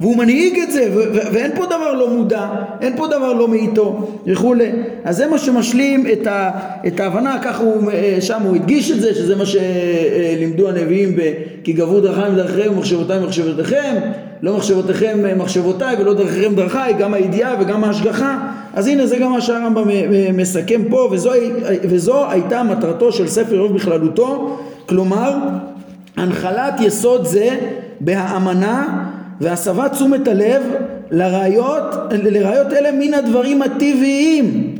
והוא 0.00 0.16
מנהיג 0.16 0.58
את 0.58 0.72
זה 0.72 0.88
ואין 1.32 1.50
פה 1.56 1.66
דבר 1.66 1.92
לא 1.92 2.10
מודע 2.10 2.46
אין 2.80 2.96
פה 2.96 3.06
דבר 3.06 3.32
לא 3.32 3.48
מאיתו 3.48 4.08
וכולי. 4.26 4.70
אז 5.04 5.16
זה 5.16 5.26
מה 5.26 5.38
שמשלים 5.38 6.06
את, 6.12 6.26
ה- 6.26 6.50
את 6.86 7.00
ההבנה 7.00 7.38
ככה 7.42 7.62
הוא 7.62 7.90
אה, 7.90 8.16
שם 8.20 8.42
הוא 8.42 8.56
הדגיש 8.56 8.90
את 8.90 9.00
זה 9.00 9.14
שזה 9.14 9.36
מה 9.36 9.44
שלימדו 9.46 10.68
הנביאים 10.68 11.16
כי 11.64 11.72
גבו 11.72 12.00
דרכיים 12.00 12.34
דרכיכם 12.34 12.72
ומחשבותיי 12.72 13.18
מחשבותיכם 13.18 13.94
לא 14.42 14.56
מחשבותיכם 14.56 15.18
מחשבותיי 15.36 15.96
ולא 16.00 16.14
דרכיכם 16.14 16.54
דרכיי 16.54 16.92
גם 16.92 17.14
הידיעה 17.14 17.54
וגם 17.60 17.84
ההשגחה 17.84 18.38
אז 18.74 18.86
הנה 18.86 19.06
זה 19.06 19.16
גם 19.16 19.32
מה 19.32 19.40
שהרמב"ם 19.40 19.88
מסכם 20.36 20.82
פה 20.90 21.08
וזו, 21.10 21.30
וזו 21.82 22.30
הייתה 22.30 22.62
מטרתו 22.62 23.12
של 23.12 23.28
ספר 23.28 23.54
איוב 23.54 23.74
בכללותו 23.74 24.58
כלומר 24.86 25.34
הנחלת 26.16 26.80
יסוד 26.80 27.24
זה 27.24 27.48
בהאמנה 28.00 29.04
והסבת 29.40 29.92
תשומת 29.92 30.28
הלב 30.28 30.62
לראיות, 31.10 31.94
לראיות 32.10 32.72
אלה 32.72 32.92
מן 32.92 33.14
הדברים 33.14 33.62
הטבעיים. 33.62 34.74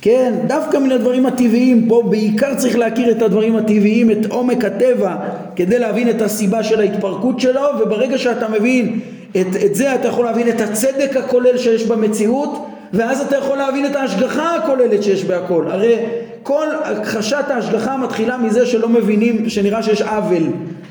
כן, 0.00 0.34
דווקא 0.46 0.76
מן 0.76 0.92
הדברים 0.92 1.26
הטבעיים, 1.26 1.88
פה 1.88 2.02
בעיקר 2.10 2.54
צריך 2.54 2.78
להכיר 2.78 3.10
את 3.10 3.22
הדברים 3.22 3.56
הטבעיים, 3.56 4.10
את 4.10 4.26
עומק 4.28 4.64
הטבע, 4.64 5.16
כדי 5.56 5.78
להבין 5.78 6.10
את 6.10 6.22
הסיבה 6.22 6.62
של 6.62 6.80
ההתפרקות 6.80 7.40
שלו, 7.40 7.60
וברגע 7.80 8.18
שאתה 8.18 8.48
מבין 8.48 9.00
את, 9.30 9.46
את 9.64 9.74
זה, 9.74 9.94
אתה 9.94 10.08
יכול 10.08 10.24
להבין 10.24 10.48
את 10.48 10.60
הצדק 10.60 11.16
הכולל 11.16 11.58
שיש 11.58 11.86
במציאות, 11.86 12.66
ואז 12.92 13.20
אתה 13.20 13.36
יכול 13.36 13.58
להבין 13.58 13.86
את 13.86 13.96
ההשגחה 13.96 14.56
הכוללת 14.56 15.02
שיש 15.02 15.24
בהכל. 15.24 15.66
הרי 15.70 15.96
כל 16.42 16.66
הכחשת 16.84 17.44
ההשגחה 17.48 17.96
מתחילה 17.96 18.36
מזה 18.36 18.66
שלא 18.66 18.88
מבינים, 18.88 19.48
שנראה 19.48 19.82
שיש 19.82 20.02
עוול. 20.02 20.42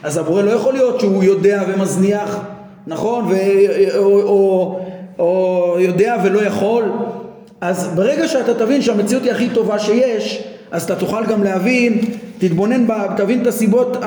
אז 0.04 0.18
הבורא 0.18 0.42
לא 0.42 0.52
יכול 0.52 0.74
להיות 0.74 1.00
שהוא 1.00 1.24
יודע 1.24 1.64
ומזניח, 1.68 2.40
נכון? 2.88 3.26
ו, 3.30 3.36
או, 3.98 4.22
או, 4.22 4.80
או 5.20 5.76
יודע 5.80 6.16
ולא 6.24 6.40
יכול. 6.40 6.84
אז 7.62 7.88
ברגע 7.96 8.28
שאתה 8.28 8.54
תבין 8.54 8.82
שהמציאות 8.82 9.24
היא 9.24 9.32
הכי 9.32 9.50
טובה 9.50 9.80
שיש, 9.80 10.44
אז 10.74 10.84
אתה 10.84 10.96
תוכל 10.96 11.26
גם 11.26 11.44
להבין, 11.44 11.98
תתבונן, 12.38 12.86
תבין 13.18 13.42
את 13.42 13.48
הסיבות, 13.48 13.98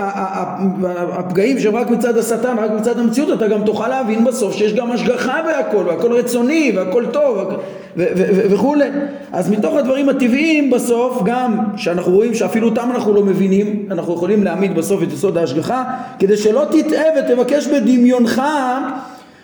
הפגעים 1.12 1.61
שהם 1.61 1.76
רק 1.76 1.90
מצד 1.90 2.18
השטן, 2.18 2.57
רק 2.59 2.70
מצד 2.70 2.98
המציאות, 2.98 3.38
אתה 3.38 3.48
גם 3.48 3.64
תוכל 3.64 3.88
להבין 3.88 4.24
בסוף 4.24 4.57
שיש 4.57 4.74
גם 4.74 4.92
השגחה 4.92 5.40
בהכל, 5.46 5.85
והכל 5.87 6.12
רצוני, 6.12 6.72
והכל 6.76 7.05
טוב, 7.12 7.38
וכולי. 8.50 8.88
אז 9.33 9.50
מתוך 9.50 9.74
הדברים 9.74 10.09
הטבעיים 10.09 10.70
בסוף, 10.70 11.22
גם 11.24 11.59
שאנחנו 11.76 12.12
רואים 12.12 12.35
שאפילו 12.35 12.68
אותם 12.68 12.90
אנחנו 12.94 13.14
לא 13.14 13.22
מבינים, 13.22 13.87
אנחנו 13.90 14.14
יכולים 14.14 14.42
להעמיד 14.42 14.74
בסוף 14.74 15.02
את 15.02 15.12
יסוד 15.12 15.38
ההשגחה, 15.38 15.85
כדי 16.18 16.37
שלא 16.37 16.64
תטעה 16.70 17.05
ותבקש 17.18 17.66
בדמיונך 17.66 18.42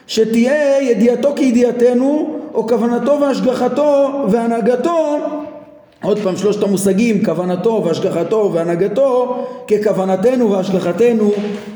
שתהיה 0.07 0.83
ידיעתו 0.83 1.33
כידיעתנו 1.37 2.37
או 2.55 2.69
כוונתו 2.69 3.21
והשגחתו 3.21 4.25
והנהגתו 4.31 5.19
עוד 6.03 6.19
פעם 6.19 6.37
שלושת 6.37 6.63
המושגים 6.63 7.25
כוונתו 7.25 7.83
והשגחתו 7.87 8.51
והנהגתו 8.55 9.45
ככוונתנו 9.69 10.51
והשגחתנו 10.51 11.33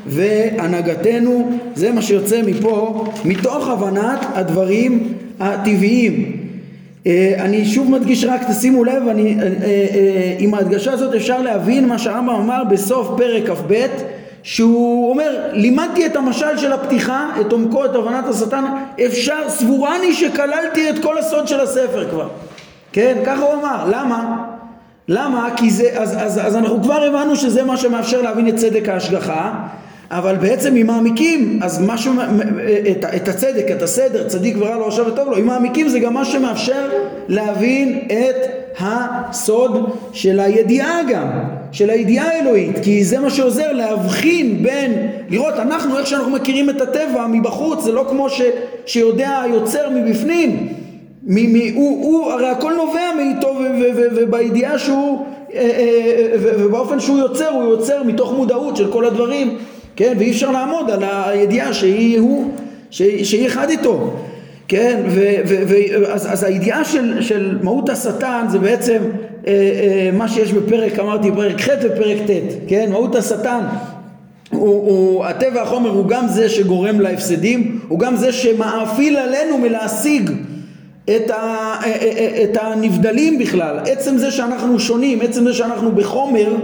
והנהגתנו 0.07 1.51
זה 1.75 1.91
מה 1.91 2.01
שיוצא 2.01 2.41
מפה 2.45 3.05
מתוך 3.25 3.67
הבנת 3.67 4.19
הדברים 4.33 5.13
הטבעיים 5.39 6.37
אה, 7.07 7.35
אני 7.39 7.65
שוב 7.65 7.91
מדגיש 7.91 8.23
רק 8.23 8.41
תשימו 8.49 8.83
לב 8.83 9.07
אני, 9.07 9.37
אה, 9.41 9.47
אה, 9.47 10.35
עם 10.39 10.53
ההדגשה 10.53 10.91
הזאת 10.91 11.15
אפשר 11.15 11.41
להבין 11.41 11.87
מה 11.87 11.97
שהרמב"ם 11.99 12.35
אמר 12.35 12.63
בסוף 12.69 13.09
פרק 13.17 13.49
כ"ב 13.49 13.85
שהוא 14.43 15.09
אומר, 15.09 15.49
לימדתי 15.53 16.05
את 16.05 16.15
המשל 16.15 16.57
של 16.57 16.73
הפתיחה, 16.73 17.29
את 17.41 17.51
עומקו, 17.51 17.85
את 17.85 17.95
הבנת 17.95 18.27
השטן, 18.27 18.63
אפשר, 19.05 19.49
סבורני 19.49 20.13
שכללתי 20.13 20.89
את 20.89 20.99
כל 20.99 21.17
הסוד 21.17 21.47
של 21.47 21.59
הספר 21.59 22.09
כבר. 22.09 22.27
כן, 22.91 23.17
ככה 23.25 23.41
הוא 23.41 23.53
אמר. 23.53 23.85
למה? 23.89 24.45
למה? 25.07 25.49
כי 25.57 25.69
זה, 25.69 25.89
אז, 25.93 26.17
אז, 26.17 26.47
אז 26.47 26.55
אנחנו 26.55 26.83
כבר 26.83 27.03
הבנו 27.03 27.35
שזה 27.35 27.63
מה 27.63 27.77
שמאפשר 27.77 28.21
להבין 28.21 28.47
את 28.47 28.55
צדק 28.55 28.89
ההשגחה, 28.89 29.53
אבל 30.11 30.35
בעצם 30.35 30.75
אם 30.75 30.87
מעמיקים, 30.87 31.59
אז 31.63 31.81
משהו, 31.87 32.13
את, 32.91 33.05
את 33.15 33.27
הצדק, 33.27 33.65
את 33.71 33.81
הסדר, 33.81 34.27
צדיק 34.27 34.55
ורע 34.59 34.75
לו 34.75 34.87
עכשיו 34.87 35.05
וטוב 35.07 35.29
לו, 35.29 35.37
אם 35.37 35.45
מעמיקים 35.45 35.89
זה 35.89 35.99
גם 35.99 36.13
מה 36.13 36.25
שמאפשר 36.25 36.89
להבין 37.27 37.99
את 38.07 38.35
הסוד 38.79 39.97
של 40.13 40.39
הידיעה 40.39 41.03
גם, 41.09 41.27
של 41.71 41.89
הידיעה 41.89 42.27
האלוהית, 42.27 42.79
כי 42.83 43.03
זה 43.03 43.19
מה 43.19 43.29
שעוזר 43.29 43.71
להבחין 43.71 44.63
בין, 44.63 45.07
לראות 45.29 45.53
אנחנו, 45.53 45.97
איך 45.97 46.07
שאנחנו 46.07 46.31
מכירים 46.31 46.69
את 46.69 46.81
הטבע 46.81 47.27
מבחוץ, 47.27 47.83
זה 47.83 47.91
לא 47.91 48.05
כמו 48.09 48.29
ש, 48.29 48.41
שיודע 48.85 49.41
היוצר 49.41 49.89
מבפנים, 49.89 50.67
מ, 51.27 51.53
מ, 51.53 51.75
הוא, 51.75 52.03
הוא, 52.03 52.31
הרי 52.31 52.47
הכל 52.47 52.73
נובע 52.73 53.11
מאיתו 53.17 53.59
ובידיעה 54.15 54.79
שהוא 54.79 55.25
ובאופן 56.41 56.99
שהוא 56.99 57.17
יוצר, 57.17 57.49
הוא 57.49 57.63
יוצר 57.63 58.03
מתוך 58.03 58.33
מודעות 58.33 58.77
של 58.77 58.91
כל 58.91 59.05
הדברים, 59.05 59.57
כן, 59.95 60.13
ואי 60.19 60.31
אפשר 60.31 60.51
לעמוד 60.51 60.91
על 60.91 61.03
הידיעה 61.03 61.73
שהיא 61.73 62.19
הוא, 62.19 62.51
שהיא 62.91 63.47
אחד 63.47 63.69
איתו, 63.69 64.13
כן, 64.67 65.01
ו, 65.07 65.33
ו, 65.47 65.55
ו, 65.67 65.75
אז, 66.13 66.33
אז 66.33 66.43
הידיעה 66.43 66.85
של, 66.85 67.21
של 67.21 67.57
מהות 67.63 67.89
השטן 67.89 68.45
זה 68.49 68.59
בעצם 68.59 68.97
אה, 69.47 69.51
אה, 69.53 70.09
מה 70.13 70.27
שיש 70.27 70.53
בפרק, 70.53 70.99
אמרתי, 70.99 71.31
פרק 71.31 71.61
ח' 71.61 71.69
ופרק 71.81 72.17
ט', 72.27 72.53
כן, 72.67 72.91
מהות 72.91 73.15
השטן 73.15 73.59
הוא, 74.49 74.67
הוא, 74.67 75.25
הטבע 75.25 75.61
החומר 75.61 75.89
הוא 75.89 76.07
גם 76.07 76.27
זה 76.27 76.49
שגורם 76.49 76.99
להפסדים, 76.99 77.79
הוא 77.87 77.99
גם 77.99 78.15
זה 78.15 78.31
שמאפיל 78.31 79.17
עלינו 79.17 79.57
מלהשיג 79.57 80.31
את, 81.15 81.29
ה, 81.29 81.33
אה, 81.33 81.79
אה, 81.83 82.11
אה, 82.17 82.43
את 82.43 82.57
הנבדלים 82.61 83.39
בכלל, 83.39 83.79
עצם 83.85 84.17
זה 84.17 84.31
שאנחנו 84.31 84.79
שונים, 84.79 85.21
עצם 85.21 85.43
זה 85.43 85.53
שאנחנו 85.53 85.91
בחומר, 85.91 86.55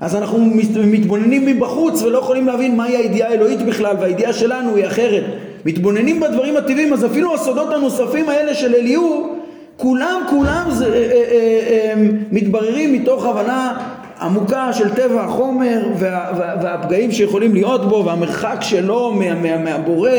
אז 0.00 0.16
אנחנו 0.16 0.38
מתבוננים 0.84 1.46
מבחוץ 1.46 2.02
ולא 2.02 2.18
יכולים 2.18 2.46
להבין 2.46 2.76
מהי 2.76 2.96
הידיעה 2.96 3.30
האלוהית 3.30 3.62
בכלל, 3.62 3.96
והידיעה 4.00 4.32
שלנו 4.32 4.76
היא 4.76 4.86
אחרת. 4.86 5.24
מתבוננים 5.64 6.20
בדברים 6.20 6.56
הטבעיים, 6.56 6.92
אז 6.92 7.04
אפילו 7.04 7.34
הסודות 7.34 7.72
הנוספים 7.72 8.28
האלה 8.28 8.54
של 8.54 8.74
אליהו, 8.74 9.36
כולם 9.76 10.22
כולם 10.30 10.66
זה, 10.70 10.86
אה, 10.86 11.94
מתבררים 12.32 12.92
מתוך 12.92 13.26
הבנה 13.26 13.74
עמוקה 14.20 14.72
של 14.72 14.88
טבע 14.94 15.22
החומר 15.22 15.82
וה, 15.98 16.32
וה, 16.36 16.54
והפגעים 16.62 17.12
שיכולים 17.12 17.54
להיות 17.54 17.88
בו 17.88 18.04
והמרחק 18.06 18.56
שלו 18.60 19.12
מה, 19.12 19.34
מה, 19.34 19.56
מהבורא 19.56 20.10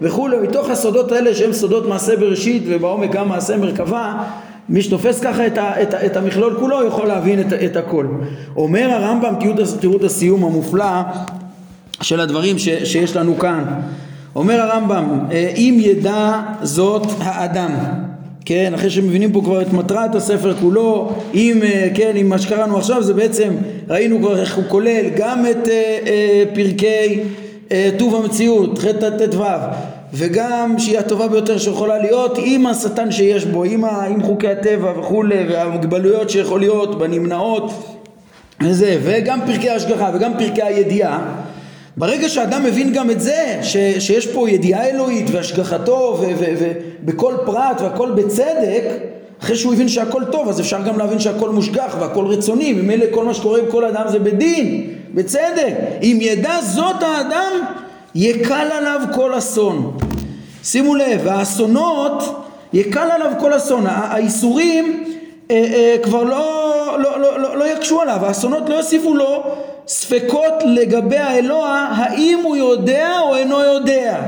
וכולי, 0.00 0.36
מתוך 0.36 0.70
הסודות 0.70 1.12
האלה 1.12 1.34
שהם 1.34 1.52
סודות 1.52 1.88
מעשה 1.88 2.16
בראשית 2.16 2.62
ובעומק 2.66 3.12
גם 3.12 3.28
מעשה 3.28 3.56
מרכבה 3.56 4.24
מי 4.68 4.82
שתופס 4.82 5.20
ככה 5.20 5.46
את, 5.46 5.58
ה, 5.58 5.82
את, 5.82 5.94
ה, 5.94 6.06
את 6.06 6.16
המכלול 6.16 6.56
כולו 6.60 6.86
יכול 6.86 7.06
להבין 7.06 7.40
את, 7.40 7.52
את 7.52 7.76
הכל. 7.76 8.06
אומר 8.56 8.90
הרמב"ם, 8.90 9.34
תראו 9.80 9.96
את 9.96 10.04
הסיום 10.04 10.44
המופלא 10.44 11.02
של 12.02 12.20
הדברים 12.20 12.58
ש, 12.58 12.68
שיש 12.68 13.16
לנו 13.16 13.38
כאן. 13.38 13.64
אומר 14.36 14.60
הרמב"ם, 14.60 15.18
אה, 15.32 15.52
אם 15.56 15.78
ידע 15.80 16.42
זאת 16.62 17.06
האדם, 17.18 17.70
כן, 18.44 18.72
אחרי 18.74 18.90
שמבינים 18.90 19.32
פה 19.32 19.40
כבר 19.44 19.62
את 19.62 19.72
מטרת 19.72 20.14
הספר 20.14 20.54
כולו, 20.54 21.12
אם, 21.34 21.60
אה, 21.62 21.88
כן, 21.94 22.12
עם 22.14 22.28
מה 22.28 22.38
שקראנו 22.38 22.78
עכשיו, 22.78 23.02
זה 23.02 23.14
בעצם, 23.14 23.52
ראינו 23.88 24.18
כבר 24.18 24.40
איך 24.40 24.56
הוא 24.56 24.64
כולל 24.68 25.08
גם 25.16 25.46
את 25.50 25.68
אה, 25.68 25.98
אה, 26.06 26.42
פרקי 26.54 27.20
טוב 27.98 28.14
המציאות, 28.14 28.78
ח' 28.78 28.86
ט"ו, 28.86 29.44
וגם 30.12 30.74
שהיא 30.78 30.98
הטובה 30.98 31.28
ביותר 31.28 31.58
שיכולה 31.58 31.98
להיות 31.98 32.38
עם 32.44 32.66
השטן 32.66 33.12
שיש 33.12 33.44
בו, 33.44 33.64
עם, 33.64 33.84
ה, 33.84 34.04
עם 34.04 34.22
חוקי 34.22 34.48
הטבע 34.48 34.92
וכולי, 34.98 35.46
והמגבלויות 35.48 36.30
שיכול 36.30 36.60
להיות 36.60 36.98
בנמנעות 36.98 37.70
וזה, 38.62 38.98
וגם 39.02 39.40
פרקי 39.46 39.70
ההשגחה 39.70 40.10
וגם 40.14 40.32
פרקי 40.38 40.62
הידיעה. 40.62 41.34
ברגע 41.96 42.28
שאדם 42.28 42.64
מבין 42.64 42.92
גם 42.92 43.10
את 43.10 43.20
זה, 43.20 43.58
ש, 43.62 43.76
שיש 43.98 44.26
פה 44.26 44.50
ידיעה 44.50 44.88
אלוהית 44.88 45.26
והשגחתו 45.30 46.20
ובכל 46.38 47.34
פרט 47.46 47.80
והכל 47.80 48.10
בצדק, 48.10 48.84
אחרי 49.42 49.56
שהוא 49.56 49.74
הבין 49.74 49.88
שהכל 49.88 50.22
טוב, 50.32 50.48
אז 50.48 50.60
אפשר 50.60 50.82
גם 50.82 50.98
להבין 50.98 51.18
שהכל 51.18 51.50
מושגח 51.50 51.96
והכל 52.00 52.26
רצוני, 52.26 52.72
ממילא 52.72 53.04
כל 53.10 53.24
מה 53.24 53.34
שקורה 53.34 53.58
עם 53.58 53.64
כל 53.70 53.84
אדם 53.84 54.04
זה 54.08 54.18
בדין, 54.18 54.90
בצדק. 55.14 55.74
אם 56.02 56.18
ידע 56.20 56.60
זאת 56.60 57.02
האדם, 57.02 57.52
יקל 58.14 58.68
עליו 58.72 59.00
כל 59.14 59.38
אסון. 59.38 59.96
שימו 60.62 60.94
לב, 60.94 61.28
האסונות, 61.28 62.46
יקל 62.72 63.10
עליו 63.10 63.32
כל 63.40 63.56
אסון. 63.56 63.84
האיסורים 63.86 65.04
אה, 65.50 65.56
אה, 65.56 65.96
כבר 66.02 66.22
לא, 66.22 66.96
לא, 66.98 67.20
לא, 67.20 67.40
לא, 67.40 67.56
לא 67.56 67.72
יקשו 67.72 68.00
עליו, 68.00 68.26
האסונות 68.26 68.68
לא 68.68 68.74
יוסיפו 68.74 69.14
לו 69.14 69.42
ספקות 69.86 70.52
לגבי 70.64 71.18
האלוה, 71.18 71.88
האם 71.96 72.40
הוא 72.44 72.56
יודע 72.56 73.20
או 73.20 73.36
אינו 73.36 73.60
יודע, 73.60 74.20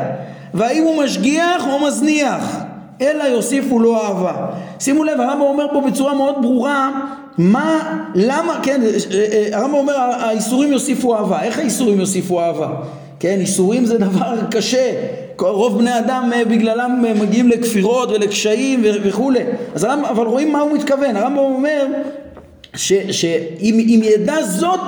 והאם 0.55 0.83
הוא 0.83 1.05
משגיח 1.05 1.67
או 1.67 1.79
מזניח, 1.79 2.57
אלא 3.01 3.25
יוסיפו 3.25 3.79
לו 3.79 3.97
אהבה. 3.97 4.47
שימו 4.81 5.05
לב, 5.05 5.21
הרמב"ם 5.21 5.41
אומר 5.41 5.67
פה 5.73 5.81
בצורה 5.81 6.15
מאוד 6.15 6.35
ברורה, 6.43 6.91
מה, 7.39 7.99
למה, 8.15 8.61
כן, 8.63 8.81
אה, 8.83 9.27
אה, 9.33 9.49
הרמב"ם 9.59 9.75
אומר 9.75 9.95
האיסורים 9.97 10.73
יוסיפו 10.73 11.17
אהבה, 11.17 11.43
איך 11.43 11.59
האיסורים 11.59 12.01
יוסיפו 12.01 12.41
אהבה? 12.41 12.69
כן, 13.21 13.37
איסורים 13.41 13.87
זה 13.87 13.99
דבר 14.09 14.37
קשה, 14.51 14.93
רוב 15.39 15.79
בני 15.79 15.99
אדם 15.99 16.31
אה, 16.35 16.45
בגללם 16.45 17.05
מגיעים 17.21 17.49
לכפירות 17.49 18.09
ולקשיים 18.09 18.83
וכולי, 18.85 19.41
אז 19.75 19.85
הרמב"ם, 19.85 20.05
אבל 20.05 20.27
רואים 20.27 20.53
מה 20.53 20.61
הוא 20.61 20.73
מתכוון, 20.73 21.17
הרמב"ם 21.17 21.39
אומר 21.39 21.87
שאם 22.75 24.01
ידע 24.05 24.43
זאת 24.43 24.81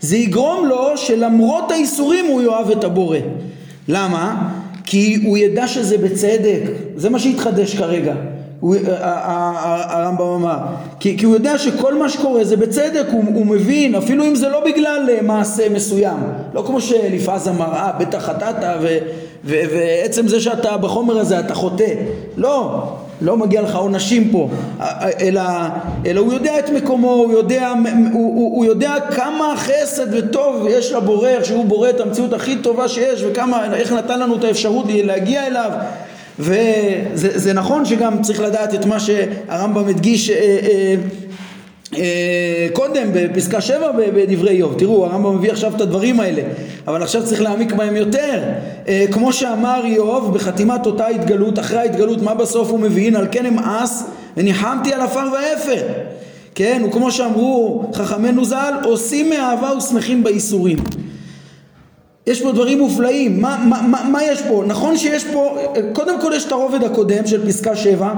זה 0.00 0.16
יגרום 0.16 0.66
לו 0.66 0.96
שלמרות 0.96 1.70
האיסורים 1.70 2.26
הוא 2.26 2.42
יאהב 2.42 2.70
את 2.70 2.84
הבורא. 2.84 3.18
למה? 3.88 4.50
כי 4.90 5.18
הוא 5.24 5.38
ידע 5.38 5.66
שזה 5.66 5.98
בצדק, 5.98 6.60
זה 6.96 7.10
מה 7.10 7.18
שהתחדש 7.18 7.74
כרגע. 7.74 8.14
הרמב"ם 8.62 10.22
אמר, 10.22 10.56
כי, 11.00 11.18
כי 11.18 11.24
הוא 11.24 11.34
יודע 11.34 11.58
שכל 11.58 11.94
מה 11.98 12.08
שקורה 12.08 12.44
זה 12.44 12.56
בצדק, 12.56 13.04
הוא, 13.10 13.24
הוא 13.34 13.46
מבין, 13.46 13.94
אפילו 13.94 14.24
אם 14.24 14.34
זה 14.34 14.48
לא 14.48 14.64
בגלל 14.64 15.08
אה, 15.10 15.22
מעשה 15.22 15.68
מסוים, 15.68 16.16
לא 16.54 16.62
כמו 16.66 16.80
שאליפז 16.80 17.48
אמר, 17.48 17.72
אה 17.74 17.92
בטח 18.00 18.24
חטאת 18.24 18.54
ועצם 19.44 20.28
זה 20.28 20.40
שאתה 20.40 20.76
בחומר 20.76 21.18
הזה 21.18 21.40
אתה 21.40 21.54
חוטא, 21.54 21.94
לא, 22.36 22.82
לא 23.22 23.36
מגיע 23.36 23.62
לך 23.62 23.76
עונשים 23.76 24.28
פה, 24.30 24.48
אלא, 25.20 25.42
אלא 26.06 26.20
הוא 26.20 26.32
יודע 26.32 26.58
את 26.58 26.70
מקומו, 26.70 27.12
הוא 27.12 27.32
יודע, 27.32 27.72
הוא, 28.12 28.36
הוא, 28.36 28.56
הוא 28.56 28.64
יודע 28.64 28.94
כמה 29.10 29.54
חסד 29.56 30.06
וטוב 30.14 30.66
יש 30.70 30.92
לבורא, 30.92 31.30
שהוא 31.42 31.64
בורא 31.64 31.90
את 31.90 32.00
המציאות 32.00 32.32
הכי 32.32 32.56
טובה 32.56 32.88
שיש 32.88 33.22
וכמה, 33.22 33.74
איך 33.74 33.92
נתן 33.92 34.20
לנו 34.20 34.36
את 34.36 34.44
האפשרות 34.44 34.86
להגיע 34.88 35.46
אליו. 35.46 35.70
וזה 36.38 37.52
נכון 37.52 37.84
שגם 37.84 38.22
צריך 38.22 38.40
לדעת 38.40 38.74
את 38.74 38.86
מה 38.86 39.00
שהרמב"ם 39.00 39.88
הדגיש 39.88 40.30
אה, 40.30 40.36
אה, 40.36 40.94
קודם 42.72 43.08
בפסקה 43.12 43.60
7 43.60 43.92
בדברי 43.92 44.50
איוב, 44.50 44.74
תראו 44.78 45.06
הרמב"ם 45.06 45.36
מביא 45.36 45.52
עכשיו 45.52 45.76
את 45.76 45.80
הדברים 45.80 46.20
האלה 46.20 46.42
אבל 46.86 47.02
עכשיו 47.02 47.24
צריך 47.24 47.42
להעמיק 47.42 47.72
בהם 47.72 47.96
יותר. 47.96 48.42
אה, 48.88 49.04
כמו 49.10 49.32
שאמר 49.32 49.82
איוב 49.84 50.34
בחתימת 50.34 50.86
אותה 50.86 51.06
התגלות 51.06 51.58
אחרי 51.58 51.78
ההתגלות 51.78 52.22
מה 52.22 52.34
בסוף 52.34 52.70
הוא 52.70 52.80
מבין? 52.80 53.16
על 53.16 53.26
כן 53.30 53.46
אמאס 53.46 54.04
וניחמתי 54.36 54.92
על 54.92 55.00
עפר 55.00 55.24
ואפר. 55.32 55.82
כן 56.54 56.82
וכמו 56.88 57.12
שאמרו 57.12 57.84
חכמינו 57.94 58.44
ז"ל 58.44 58.74
עושים 58.84 59.30
מאהבה 59.30 59.70
ושמחים 59.78 60.24
בייסורים. 60.24 60.78
יש 62.26 62.42
פה 62.42 62.52
דברים 62.52 62.78
מופלאים, 62.78 63.40
מה, 63.40 63.64
מה, 63.68 63.82
מה, 63.82 64.08
מה 64.12 64.24
יש 64.24 64.42
פה? 64.42 64.64
נכון 64.66 64.96
שיש 64.96 65.24
פה, 65.24 65.58
קודם 65.92 66.20
כל 66.20 66.32
יש 66.34 66.44
את 66.44 66.52
הרובד 66.52 66.84
הקודם 66.84 67.26
של 67.26 67.46
פסקה 67.46 67.76
7 67.76 68.12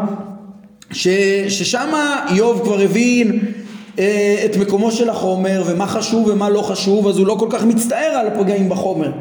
ש, 0.90 1.08
ששם 1.48 1.88
איוב 2.30 2.60
כבר 2.64 2.80
הבין 2.80 3.30
אה, 3.32 3.61
את 3.94 4.56
מקומו 4.60 4.92
של 4.92 5.08
החומר 5.08 5.62
ומה 5.66 5.86
חשוב 5.86 6.28
ומה 6.28 6.48
לא 6.48 6.62
חשוב 6.62 7.08
אז 7.08 7.18
הוא 7.18 7.26
לא 7.26 7.36
כל 7.38 7.46
כך 7.50 7.64
מצטער 7.64 8.12
על 8.14 8.26
הפגעים 8.26 8.68
בחומר. 8.68 9.12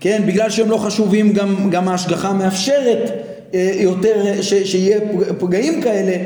כן 0.00 0.22
בגלל 0.26 0.50
שהם 0.50 0.70
לא 0.70 0.76
חשובים 0.76 1.32
גם, 1.32 1.70
גם 1.70 1.88
ההשגחה 1.88 2.32
מאפשרת 2.32 3.10
אה, 3.54 3.70
יותר 3.74 4.42
ש, 4.42 4.54
שיהיה 4.54 5.00
פגעים 5.38 5.80
כאלה 5.82 6.16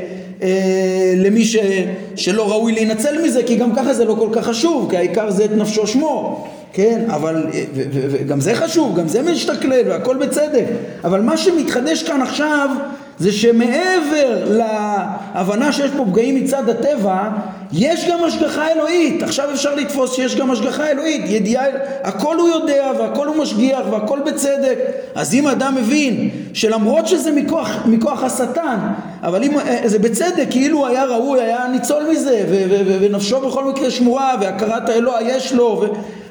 אה, 0.41 1.13
למי 1.15 1.45
ש, 1.45 1.57
שלא 2.15 2.51
ראוי 2.51 2.71
להינצל 2.71 3.21
מזה 3.23 3.43
כי 3.43 3.55
גם 3.55 3.75
ככה 3.75 3.93
זה 3.93 4.05
לא 4.05 4.15
כל 4.19 4.29
כך 4.31 4.45
חשוב 4.45 4.87
כי 4.89 4.97
העיקר 4.97 5.31
זה 5.31 5.45
את 5.45 5.51
נפשו 5.51 5.87
שמו. 5.87 6.47
כן, 6.73 7.01
אבל, 7.07 7.45
וגם 7.93 8.41
זה 8.41 8.55
חשוב, 8.55 8.99
גם 8.99 9.07
זה 9.07 9.21
משתכלל 9.21 9.81
והכל 9.87 10.17
בצדק, 10.17 10.65
אבל 11.03 11.21
מה 11.21 11.37
שמתחדש 11.37 12.03
כאן 12.03 12.21
עכשיו 12.21 12.69
זה 13.21 13.31
שמעבר 13.31 14.45
להבנה 14.45 15.71
שיש 15.71 15.91
פה 15.97 16.05
פגעים 16.05 16.35
מצד 16.35 16.69
הטבע, 16.69 17.29
יש 17.73 18.05
גם 18.09 18.23
השגחה 18.23 18.71
אלוהית. 18.71 19.23
עכשיו 19.23 19.51
אפשר 19.53 19.75
לתפוס 19.75 20.15
שיש 20.15 20.35
גם 20.35 20.51
השגחה 20.51 20.89
אלוהית, 20.89 21.21
ידיעה, 21.25 21.65
הכל 22.03 22.37
הוא 22.37 22.49
יודע 22.49 22.91
והכל 22.99 23.27
הוא 23.27 23.35
משגיח 23.35 23.79
והכל 23.91 24.19
בצדק. 24.25 24.77
אז 25.15 25.33
אם 25.33 25.47
אדם 25.47 25.75
מבין 25.75 26.29
שלמרות 26.53 27.07
שזה 27.07 27.31
מכוח, 27.31 27.69
מכוח 27.85 28.23
השטן, 28.23 28.77
אבל 29.23 29.43
אם 29.43 29.59
אה, 29.59 29.81
זה 29.85 29.99
בצדק, 29.99 30.45
כאילו 30.49 30.87
היה 30.87 31.05
ראוי, 31.05 31.41
היה 31.41 31.67
ניצול 31.71 32.03
מזה, 32.11 32.45
ונפשו 33.01 33.39
בכל 33.39 33.63
מקרה 33.63 33.91
שמורה, 33.91 34.35
והכרת 34.41 34.89
האלוה 34.89 35.21
יש 35.21 35.53
לו, 35.53 35.83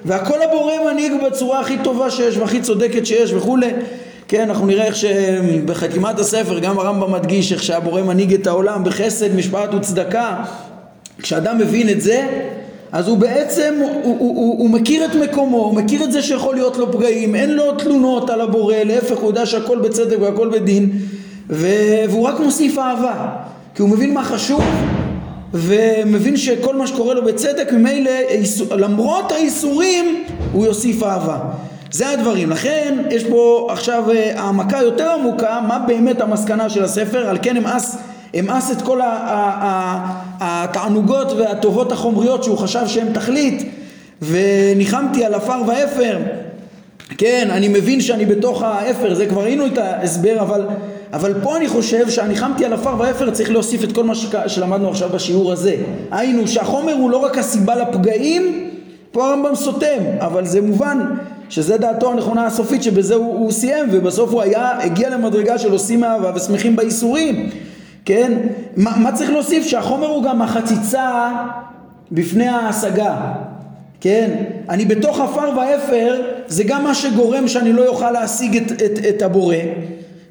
והכל 0.05 0.43
הבורא 0.43 0.73
מנהיג 0.91 1.13
בצורה 1.27 1.61
הכי 1.61 1.79
טובה 1.85 2.11
שיש 2.11 2.37
והכי 2.37 2.61
צודקת 2.61 3.07
שיש 3.07 3.33
וכולי 3.33 3.71
כן, 4.31 4.49
אנחנו 4.49 4.67
נראה 4.67 4.85
איך 4.85 4.97
שבחתימת 4.97 6.19
הספר 6.19 6.59
גם 6.59 6.79
הרמב"ם 6.79 7.13
מדגיש 7.13 7.53
איך 7.53 7.63
שהבורא 7.63 8.03
מנהיג 8.03 8.35
את 8.35 8.47
העולם 8.47 8.85
בחסד, 8.85 9.35
משפט 9.35 9.75
וצדקה. 9.75 10.45
כשאדם 11.23 11.59
מבין 11.59 11.89
את 11.89 12.01
זה, 12.01 12.27
אז 12.93 13.09
הוא 13.09 13.19
בעצם, 13.19 13.75
הוא, 13.81 13.91
הוא, 14.03 14.17
הוא, 14.19 14.59
הוא 14.59 14.71
מכיר 14.71 15.05
את 15.05 15.15
מקומו, 15.15 15.57
הוא 15.57 15.75
מכיר 15.75 16.05
את 16.05 16.13
זה 16.13 16.23
שיכול 16.23 16.55
להיות 16.55 16.77
לו 16.77 16.93
פגעים, 16.93 17.35
אין 17.35 17.57
לו 17.57 17.73
תלונות 17.73 18.31
על 18.31 18.41
הבורא, 18.41 18.75
להפך 18.85 19.17
הוא 19.19 19.29
יודע 19.29 19.47
שהכל 19.47 19.79
בצדק 19.79 20.17
והכל 20.21 20.49
בדין, 20.49 20.91
והוא 21.49 22.23
רק 22.23 22.41
מוסיף 22.41 22.79
אהבה, 22.79 23.29
כי 23.75 23.83
הוא 23.83 23.91
מבין 23.91 24.15
מה 24.15 24.25
חשוב 24.25 24.65
ומבין 25.55 26.37
שכל 26.37 26.77
מה 26.77 26.87
שקורה 26.87 27.15
לו 27.15 27.25
בצדק, 27.25 27.73
ממילא 27.73 28.11
למרות 28.71 29.33
האיסורים 29.33 30.25
הוא 30.53 30.67
יוסיף 30.67 31.03
אהבה. 31.03 31.39
זה 31.93 32.11
הדברים. 32.11 32.51
לכן 32.51 32.99
יש 33.11 33.25
פה 33.25 33.69
עכשיו 33.71 34.11
אה, 34.11 34.41
העמקה 34.41 34.79
יותר 34.83 35.11
עמוקה, 35.11 35.61
מה 35.69 35.79
באמת 35.79 36.21
המסקנה 36.21 36.71
של 36.71 36.85
הספר, 36.85 37.29
על 37.29 37.39
כן 37.43 37.57
אמאס, 37.57 37.99
אמאס 38.39 38.71
את 38.71 38.83
כל 38.83 39.01
התענוגות 40.41 41.33
והטובות 41.33 41.93
החומריות 41.93 42.45
שהוא 42.45 42.59
חשב 42.59 42.87
שהן 42.87 43.13
תכלית, 43.13 43.71
וניחמתי 44.23 45.25
על 45.25 45.35
עפר 45.35 45.63
ואפר. 45.67 46.19
כן, 47.19 47.49
אני 47.51 47.69
מבין 47.69 48.01
שאני 48.01 48.27
בתוך 48.27 48.63
האפר, 48.63 49.15
זה 49.15 49.27
כבר 49.27 49.43
ראינו 49.43 49.67
את 49.67 49.79
ההסבר, 49.79 50.41
אבל, 50.41 50.67
אבל 51.13 51.35
פה 51.43 51.57
אני 51.57 51.69
חושב 51.69 52.11
שהניחמתי 52.11 52.65
על 52.65 52.73
עפר 52.73 52.95
ואפר 52.99 53.31
צריך 53.31 53.51
להוסיף 53.51 53.85
את 53.85 53.93
כל 53.93 54.05
מה 54.05 54.15
שלמדנו 54.47 54.89
עכשיו 54.91 55.09
בשיעור 55.09 55.53
הזה. 55.53 55.77
היינו 56.11 56.49
שהחומר 56.49 56.93
הוא 56.93 57.11
לא 57.11 57.17
רק 57.17 57.39
הסיבה 57.39 57.77
לפגעים, 57.77 58.71
פה 59.13 59.29
הרמב"ם 59.29 59.55
סותם, 59.55 60.03
אבל 60.21 60.47
זה 60.47 60.61
מובן 60.61 60.99
שזה 61.51 61.77
דעתו 61.79 62.13
הנכונה 62.13 62.47
הסופית 62.47 62.83
שבזה 62.83 63.15
הוא, 63.15 63.39
הוא 63.39 63.53
סיים 63.53 63.87
ובסוף 63.91 64.31
הוא 64.31 64.43
היה, 64.43 64.79
הגיע 64.83 65.11
למדרגה 65.11 65.59
של 65.59 65.73
עושים 65.73 66.05
אהבה 66.05 66.33
ושמחים 66.37 66.77
בייסורים 66.77 67.51
כן? 68.05 68.33
מה, 68.77 68.97
מה 68.97 69.13
צריך 69.13 69.31
להוסיף? 69.31 69.67
שהחומר 69.67 70.07
הוא 70.07 70.25
גם 70.25 70.43
החציצה 70.43 71.31
בפני 72.13 72.49
ההשגה 72.49 73.33
כן? 74.01 74.31
אני 74.69 74.85
בתוך 74.85 75.21
עפר 75.21 75.59
ואפר 75.59 76.23
זה 76.47 76.65
גם 76.65 76.85
מה 76.85 76.95
שגורם 76.95 77.49
שאני 77.49 77.73
לא 77.73 77.87
אוכל 77.87 78.11
להשיג 78.11 78.57
את, 78.57 78.73
את, 78.73 78.99
את 79.09 79.23
הבורא 79.23 79.57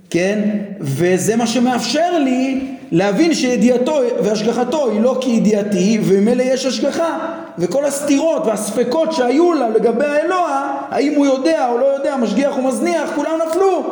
כן? 0.10 0.50
וזה 0.80 1.36
מה 1.36 1.48
שמאפשר 1.48 2.20
לי 2.20 2.76
להבין 2.92 3.34
שידיעתו 3.34 4.00
והשגחתו 4.24 4.90
היא 4.90 5.02
לא 5.02 5.18
כידיעתי 5.22 6.00
וממילא 6.04 6.44
יש 6.44 6.66
השגחה 6.66 7.18
וכל 7.58 7.86
הסתירות 7.86 8.46
והספקות 8.46 9.14
שהיו 9.14 9.54
לה 9.54 9.70
לגבי 9.70 10.06
האלוה 10.06 10.78
האם 10.90 11.14
הוא 11.16 11.26
יודע 11.26 11.70
או 11.72 11.78
לא 11.78 11.86
יודע 11.86 12.18
משגיח 12.18 12.58
או 12.58 12.62
מזניח 12.62 13.10
כולם 13.16 13.40
נפלו. 13.48 13.84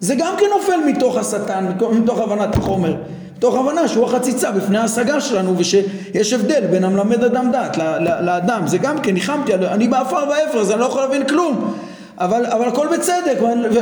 זה 0.00 0.14
גם 0.14 0.34
כן 0.38 0.46
נופל 0.56 0.76
מתוך 0.86 1.16
השטן 1.16 1.66
מתוך 1.92 2.20
הבנת 2.20 2.54
החומר 2.54 2.94
מתוך 3.36 3.54
הבנה 3.54 3.88
שהוא 3.88 4.04
החציצה 4.04 4.50
בפני 4.50 4.78
ההשגה 4.78 5.20
שלנו 5.20 5.58
ושיש 5.58 6.32
הבדל 6.32 6.66
בין 6.70 6.84
המלמד 6.84 7.24
אדם 7.24 7.52
דת 7.52 7.76
לאדם. 8.00 8.66
זה 8.66 8.78
גם 8.78 8.98
כן 8.98 9.14
ניחמתי 9.14 9.54
אני 9.54 9.88
בעפר 9.88 10.24
ואפר 10.30 10.60
אז 10.60 10.70
אני 10.70 10.80
לא 10.80 10.84
יכול 10.84 11.02
להבין 11.02 11.28
כלום 11.28 11.74
אבל, 12.18 12.46
אבל 12.46 12.68
הכל 12.68 12.86
בצדק 12.92 13.38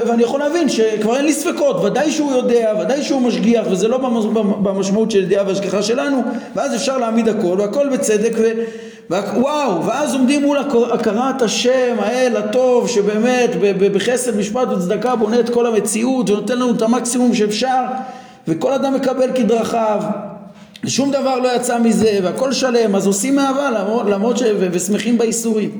ואני 0.07 0.23
יכול 0.23 0.41
להבין 0.41 0.69
שכבר 0.69 1.17
אין 1.17 1.25
לי 1.25 1.33
ספקות 1.33 1.85
ודאי 1.85 2.11
שהוא 2.11 2.33
יודע 2.33 2.73
ודאי 2.81 3.03
שהוא 3.03 3.23
משגיח 3.23 3.67
וזה 3.71 3.89
לא 3.89 3.99
במשמעות 4.63 5.11
של 5.11 5.19
ידיעה 5.19 5.47
והשגחה 5.47 5.83
שלנו 5.83 6.23
ואז 6.55 6.75
אפשר 6.75 6.99
להעמיד 6.99 7.29
הכל 7.29 7.57
והכל 7.59 7.89
בצדק 7.89 8.33
ו, 8.39 8.51
וואו 9.11 9.87
ואז 9.87 10.15
עומדים 10.15 10.43
מול 10.43 10.59
הכרת 10.93 11.43
השם 11.43 11.97
האל 11.99 12.37
הטוב 12.37 12.89
שבאמת 12.89 13.51
בחסד 13.93 14.37
משפט 14.37 14.69
וצדקה 14.69 15.17
בונה 15.17 15.41
את 15.41 15.51
כל 15.51 15.67
המציאות 15.67 16.31
ונותן 16.31 16.59
לנו 16.59 16.71
את 16.71 16.83
המקסימום 16.83 17.35
שאפשר 17.35 17.85
וכל 18.49 18.73
אדם 18.73 18.95
מקבל 18.95 19.33
כדרכיו. 19.35 20.03
שום 20.87 21.11
דבר 21.11 21.39
לא 21.39 21.57
יצא 21.57 21.79
מזה 21.79 22.19
והכל 22.23 22.53
שלם 22.53 22.97
אז 22.97 23.07
עושים 23.07 23.39
אהבה 23.39 23.71
למרות, 23.71 24.07
למרות 24.07 24.39
ש... 24.39 24.43
ושמחים 24.59 25.19
בייסורים 25.19 25.79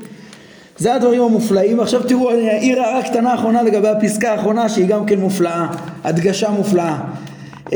זה 0.81 0.93
הדברים 0.93 1.21
המופלאים. 1.21 1.79
עכשיו 1.79 2.01
תראו, 2.03 2.31
אני 2.31 2.49
אעיר 2.49 2.81
הערה 2.81 3.03
קטנה 3.03 3.33
אחרונה 3.35 3.63
לגבי 3.63 3.87
הפסקה 3.87 4.31
האחרונה 4.31 4.69
שהיא 4.69 4.87
גם 4.87 5.05
כן 5.05 5.19
מופלאה, 5.19 5.67
הדגשה 6.03 6.49
מופלאה. 6.49 6.97
Uh, 7.65 7.73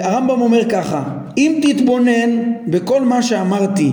הרמב"ם 0.00 0.40
אומר 0.40 0.64
ככה, 0.68 1.02
אם 1.36 1.60
תתבונן 1.62 2.52
בכל 2.66 3.02
מה 3.02 3.22
שאמרתי 3.22 3.92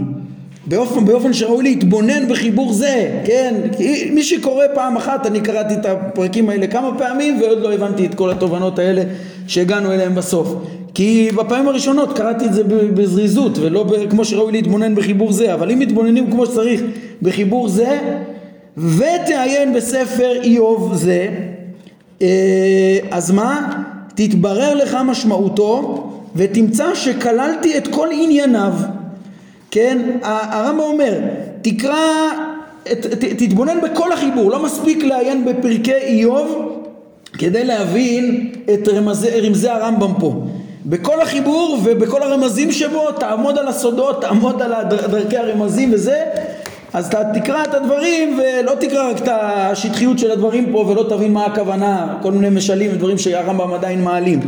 באופן, 0.66 1.06
באופן 1.06 1.34
שראוי 1.34 1.64
להתבונן 1.64 2.28
בחיבור 2.28 2.74
זה, 2.74 3.22
כן? 3.26 3.54
מי 4.14 4.24
שקורא 4.24 4.66
פעם 4.74 4.98
אחת, 4.98 5.26
אני 5.26 5.42
קראתי 5.42 5.74
את 5.74 5.86
הפרקים 5.86 6.50
האלה 6.50 6.68
כמה 6.68 6.98
פעמים 6.98 7.42
ועוד 7.42 7.60
לא 7.60 7.74
הבנתי 7.74 8.06
את 8.06 8.16
כל 8.16 8.30
התובנות 8.30 8.80
האלה 8.80 9.04
שהגענו 9.48 9.92
אליהם 9.92 10.16
בסוף. 10.16 10.56
כי 10.94 11.30
בפעמים 11.36 11.68
הראשונות 11.68 12.18
קראתי 12.18 12.46
את 12.46 12.54
זה 12.54 12.64
בזריזות 12.68 13.58
ולא 13.58 13.86
כמו 14.10 14.26
שראוי 14.26 14.52
להתבונן 14.52 14.96
בחיבור 14.96 15.32
זה, 15.32 15.54
אבל 15.54 15.72
אם 15.72 15.80
מתבוננים 15.80 16.32
כמו 16.32 16.46
שצריך 16.46 16.82
בחיבור 17.22 17.68
זה, 17.68 18.00
ותעיין 18.78 19.74
בספר 19.74 20.42
איוב 20.42 20.96
זה, 20.96 21.28
אה, 22.22 22.98
אז 23.12 23.32
מה? 23.32 23.84
תתברר 24.16 24.74
לך 24.74 24.98
משמעותו 25.06 26.04
ותמצא 26.36 26.96
שכללתי 26.96 27.78
את 27.78 27.88
כל 27.88 28.08
ענייניו, 28.12 28.74
כן? 29.72 30.18
הרמב"ם 30.22 30.80
אומר, 30.80 31.20
תקרא, 31.62 31.96
ת, 32.84 32.88
ת, 32.88 33.24
תתבונן 33.44 33.82
בכל 33.82 34.12
החיבור, 34.12 34.52
לא 34.52 34.64
מספיק 34.64 35.04
לעיין 35.04 35.46
בפרקי 35.46 35.94
איוב 35.94 36.76
כדי 37.38 37.66
להבין 37.66 38.52
את 38.74 38.88
רמזי, 38.88 39.30
רמזי 39.30 39.70
הרמב"ם 39.70 40.12
פה. 40.20 40.34
בכל 40.86 41.22
החיבור 41.22 41.80
ובכל 41.84 42.24
הרמזים 42.24 42.72
שבו 42.72 43.12
תעמוד 43.12 43.58
על 43.58 43.68
הסודות, 43.68 44.22
תעמוד 44.22 44.62
על 44.62 44.72
דרכי 44.90 45.38
הרמזים 45.38 45.94
וזה 45.94 46.24
אז 46.96 47.08
אתה 47.08 47.22
תקרא 47.34 47.64
את 47.64 47.74
הדברים 47.74 48.40
ולא 48.40 48.72
תקרא 48.80 49.10
רק 49.10 49.18
את 49.18 49.28
השטחיות 49.32 50.20
של 50.20 50.32
הדברים 50.32 50.72
פה 50.72 50.78
ולא 50.78 51.06
תבין 51.10 51.34
מה 51.34 51.46
הכוונה, 51.46 52.18
כל 52.22 52.32
מיני 52.32 52.50
משלים 52.50 52.92
ודברים 52.94 53.18
שהרמב"ם 53.18 53.74
עדיין 53.74 54.04
מעלים. 54.04 54.40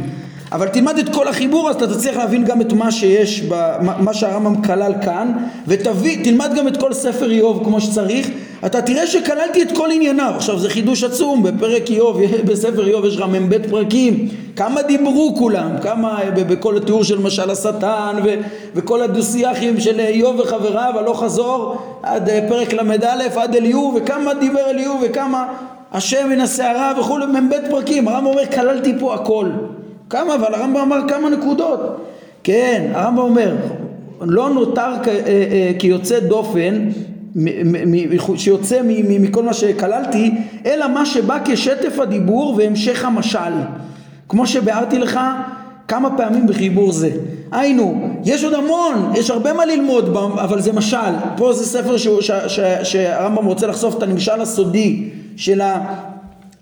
אבל 0.51 0.67
תלמד 0.67 0.97
את 0.97 1.09
כל 1.13 1.27
החיבור 1.27 1.69
אז 1.69 1.75
אתה 1.75 1.87
תצליח 1.87 2.17
להבין 2.17 2.43
גם 2.43 2.61
את 2.61 2.73
מה 2.73 2.91
שיש, 2.91 3.43
מה 3.81 4.13
שהרמב"ם 4.13 4.61
כלל 4.61 4.93
כאן 5.01 5.33
ותלמד 5.67 6.51
גם 6.57 6.67
את 6.67 6.77
כל 6.77 6.93
ספר 6.93 7.31
איוב 7.31 7.63
כמו 7.63 7.81
שצריך 7.81 8.27
אתה 8.65 8.81
תראה 8.81 9.07
שכללתי 9.07 9.61
את 9.61 9.71
כל 9.77 9.91
ענייניו. 9.91 10.33
עכשיו 10.35 10.59
זה 10.59 10.69
חידוש 10.69 11.03
עצום 11.03 11.43
בפרק 11.43 11.89
איוב 11.89 12.19
בספר 12.47 12.87
איוב 12.87 13.05
יש 13.05 13.15
לך 13.15 13.23
מ"ב 13.23 13.69
פרקים. 13.69 14.27
כמה 14.55 14.81
דיברו 14.81 15.35
כולם 15.37 15.69
כמה 15.81 16.19
בכל 16.35 16.77
התיאור 16.77 17.03
של 17.03 17.19
משל 17.19 17.49
השטן 17.49 18.15
וכל 18.75 19.01
הדו-שיחים 19.01 19.79
של 19.79 19.99
איוב 19.99 20.39
וחבריו 20.39 20.93
הלוך 20.95 21.23
חזור 21.23 21.77
עד 22.03 22.29
אה, 22.29 22.39
פרק 22.49 22.73
ל"א 22.73 23.41
עד 23.41 23.55
אליהו 23.55 23.93
וכמה 23.95 24.33
דיבר 24.33 24.69
אליהו 24.69 24.95
וכמה 25.01 25.47
השם 25.93 26.29
מן 26.29 26.41
הסערה 26.41 26.93
וכולי 26.99 27.25
מ"ב 27.25 27.53
פרקים. 27.69 28.07
הרמב"ם 28.07 28.25
אומר 28.25 28.45
כללתי 28.45 28.93
פה 28.99 29.13
הכל. 29.13 29.49
כמה 30.09 30.35
אבל 30.35 30.53
הרמב"ם 30.53 30.77
אמר 30.77 30.99
כמה 31.07 31.29
נקודות. 31.29 31.79
כן 32.43 32.91
הרמב"ם 32.93 33.19
אומר 33.21 33.55
לא 34.21 34.49
נותר 34.49 34.81
אה, 34.81 35.17
אה, 35.25 35.71
כיוצא 35.79 36.19
דופן 36.19 36.89
שיוצא 38.35 38.79
מכל 39.19 39.43
מה 39.43 39.53
שכללתי, 39.53 40.31
אלא 40.65 40.87
מה 40.87 41.05
שבא 41.05 41.37
כשטף 41.45 41.99
הדיבור 41.99 42.55
והמשך 42.57 43.05
המשל. 43.05 43.53
כמו 44.29 44.47
שביארתי 44.47 44.99
לך 44.99 45.19
כמה 45.87 46.17
פעמים 46.17 46.47
בחיבור 46.47 46.91
זה. 46.91 47.09
היינו, 47.51 48.09
יש 48.25 48.43
עוד 48.43 48.53
המון, 48.53 49.11
יש 49.15 49.29
הרבה 49.29 49.53
מה 49.53 49.65
ללמוד, 49.65 50.17
אבל 50.17 50.61
זה 50.61 50.73
משל. 50.73 50.97
פה 51.37 51.53
זה 51.53 51.65
ספר 51.65 51.95
שהרמב"ם 52.83 53.45
רוצה 53.45 53.67
לחשוף 53.67 53.97
את 53.97 54.03
הנמשל 54.03 54.41
הסודי 54.41 55.09
של 55.35 55.61
ה... 55.61 55.79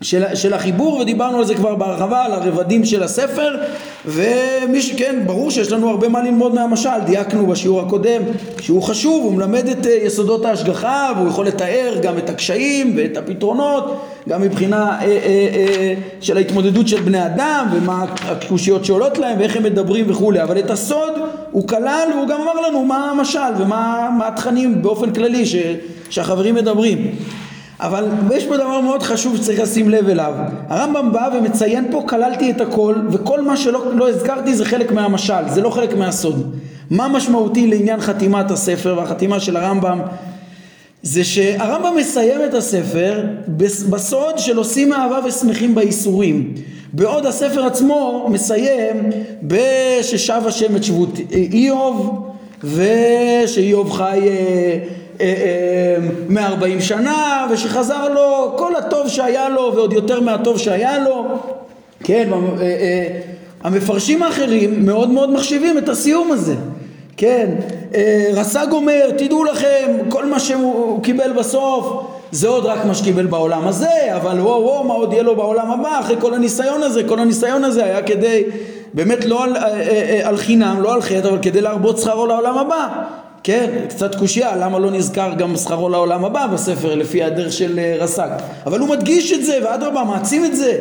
של, 0.06 0.24
של 0.36 0.54
החיבור 0.54 0.98
ודיברנו 0.98 1.38
על 1.38 1.46
זה 1.46 1.56
כבר 1.56 1.76
בהרחבה 1.76 2.26
על 2.26 2.32
הרבדים 2.32 2.86
של 2.86 3.04
הספר 3.04 3.58
ומי 4.06 4.82
שכן 4.82 5.16
ברור 5.26 5.52
שיש 5.52 5.72
לנו 5.72 5.90
הרבה 5.90 6.10
מה 6.10 6.24
ללמוד 6.24 6.54
מהמשל. 6.56 6.90
דייקנו 7.06 7.48
בשיעור 7.48 7.82
הקודם 7.82 8.22
שהוא 8.62 8.84
חשוב 8.84 9.24
הוא 9.24 9.34
מלמד 9.34 9.68
את 9.68 9.86
אה, 9.86 9.92
יסודות 9.92 10.46
ההשגחה 10.46 11.12
והוא 11.16 11.30
יכול 11.30 11.48
לתאר 11.48 11.94
גם 12.02 12.18
את 12.18 12.30
הקשיים 12.30 12.94
ואת 12.98 13.18
הפתרונות 13.18 14.02
גם 14.30 14.42
מבחינה 14.42 15.00
אה, 15.02 15.06
אה, 15.06 15.48
אה, 15.54 15.94
של 16.22 16.38
ההתמודדות 16.38 16.88
של 16.88 17.02
בני 17.02 17.26
אדם 17.26 17.68
ומה 17.74 18.06
הקושיות 18.22 18.86
שעולות 18.86 19.18
להם 19.18 19.40
ואיך 19.40 19.56
הם 19.56 19.64
מדברים 19.64 20.06
וכולי. 20.10 20.44
אבל 20.44 20.60
את 20.60 20.72
הסוד 20.72 21.14
הוא 21.52 21.68
כלל 21.68 22.08
הוא 22.16 22.28
גם 22.28 22.42
אמר 22.42 22.68
לנו 22.68 22.86
מה 22.86 23.12
המשל 23.12 23.40
ומה 23.60 24.10
התכנים 24.28 24.82
באופן 24.82 25.14
כללי 25.14 25.46
ש, 25.46 25.56
שהחברים 26.10 26.56
מדברים 26.56 27.16
אבל 27.80 28.06
יש 28.36 28.46
פה 28.46 28.58
דבר 28.58 28.82
מאוד 28.82 29.04
חשוב 29.04 29.38
שצריך 29.38 29.60
לשים 29.60 29.90
לב 29.90 30.10
אליו. 30.10 30.34
הרמב"ם 30.70 31.12
בא 31.12 31.30
ומציין 31.38 31.88
פה, 31.92 32.04
כללתי 32.08 32.52
את 32.52 32.62
הכל, 32.62 32.96
וכל 33.12 33.42
מה 33.42 33.58
שלא 33.58 33.96
לא 33.96 34.10
הזכרתי 34.10 34.56
זה 34.56 34.66
חלק 34.66 34.92
מהמשל, 34.92 35.50
זה 35.50 35.62
לא 35.62 35.70
חלק 35.70 35.94
מהסוד. 35.98 36.56
מה 36.90 37.08
משמעותי 37.08 37.68
לעניין 37.68 38.02
חתימת 38.02 38.52
הספר 38.52 38.96
והחתימה 38.98 39.40
של 39.40 39.58
הרמב"ם? 39.58 40.00
זה 41.04 41.24
שהרמב"ם 41.24 41.98
מסיים 41.98 42.42
את 42.46 42.54
הספר 42.54 43.24
בסוד 43.90 44.38
של 44.38 44.58
עושים 44.58 44.94
אהבה 44.94 45.20
ושמחים 45.28 45.76
בייסורים. 45.76 46.54
בעוד 46.94 47.26
הספר 47.26 47.66
עצמו 47.66 48.28
מסיים 48.32 49.10
בששב 49.44 50.42
השם 50.46 50.76
את 50.76 50.84
שבות 50.84 51.20
איוב 51.32 52.26
ושאיוב 52.64 53.92
חי 53.92 54.30
אה, 55.22 55.34
אה, 56.38 56.74
אה, 56.76 56.82
שנה 56.82 57.48
ושחזר 57.52 58.10
לו 58.14 58.54
כל 58.58 58.76
הטוב 58.76 59.08
שהיה 59.08 59.50
לו 59.50 59.72
ועוד 59.76 59.94
יותר 59.94 60.20
מהטוב 60.22 60.58
שהיה 60.60 61.00
לו 61.00 61.26
כן 62.04 62.30
אה, 62.62 63.08
המפרשים 63.64 64.24
האחרים 64.24 64.86
מאוד 64.86 65.10
מאוד 65.10 65.30
מחשיבים 65.30 65.78
את 65.78 65.90
הסיום 65.90 66.32
הזה 66.32 66.56
כן, 67.18 67.50
רס"ג 68.34 68.68
אומר, 68.72 69.12
תדעו 69.18 69.44
לכם, 69.44 69.92
כל 70.10 70.26
מה 70.26 70.40
שהוא 70.40 71.04
קיבל 71.04 71.34
בסוף 71.34 72.08
זה 72.32 72.48
עוד 72.48 72.66
רק 72.66 72.86
מה 72.86 72.96
שקיבל 72.96 73.26
בעולם 73.26 73.68
הזה, 73.68 74.16
אבל 74.16 74.40
וואו 74.40 74.64
וואו, 74.64 74.84
מה 74.84 74.94
עוד 74.94 75.14
יהיה 75.14 75.24
לו 75.24 75.36
בעולם 75.36 75.72
הבא 75.72 76.00
אחרי 76.00 76.16
כל 76.20 76.34
הניסיון 76.34 76.84
הזה, 76.84 77.04
כל 77.04 77.20
הניסיון 77.20 77.64
הזה 77.64 77.86
היה 77.86 78.02
כדי, 78.02 78.44
באמת 78.94 79.26
לא 79.26 79.44
על, 79.44 79.56
על 80.24 80.38
חינם, 80.38 80.82
לא 80.82 80.94
על 80.94 81.02
חטא, 81.02 81.28
אבל 81.28 81.38
כדי 81.42 81.62
להרבות 81.62 81.98
שכרו 81.98 82.26
לעולם 82.26 82.58
הבא. 82.58 82.88
כן, 83.46 83.70
קצת 83.90 84.16
קושייה, 84.16 84.56
למה 84.56 84.80
לא 84.80 84.92
נזכר 84.92 85.34
גם 85.38 85.58
שכרו 85.58 85.90
לעולם 85.90 86.26
הבא 86.26 86.48
בספר 86.48 86.96
לפי 86.96 87.24
הדרך 87.24 87.54
של 87.54 87.80
אה, 87.80 87.96
רס"ג. 88.00 88.30
אבל 88.66 88.80
הוא 88.80 88.90
מדגיש 88.90 89.34
את 89.34 89.46
זה 89.46 89.60
ואדרבה 89.64 90.04
מעצים 90.04 90.46
את 90.46 90.56
זה. 90.56 90.72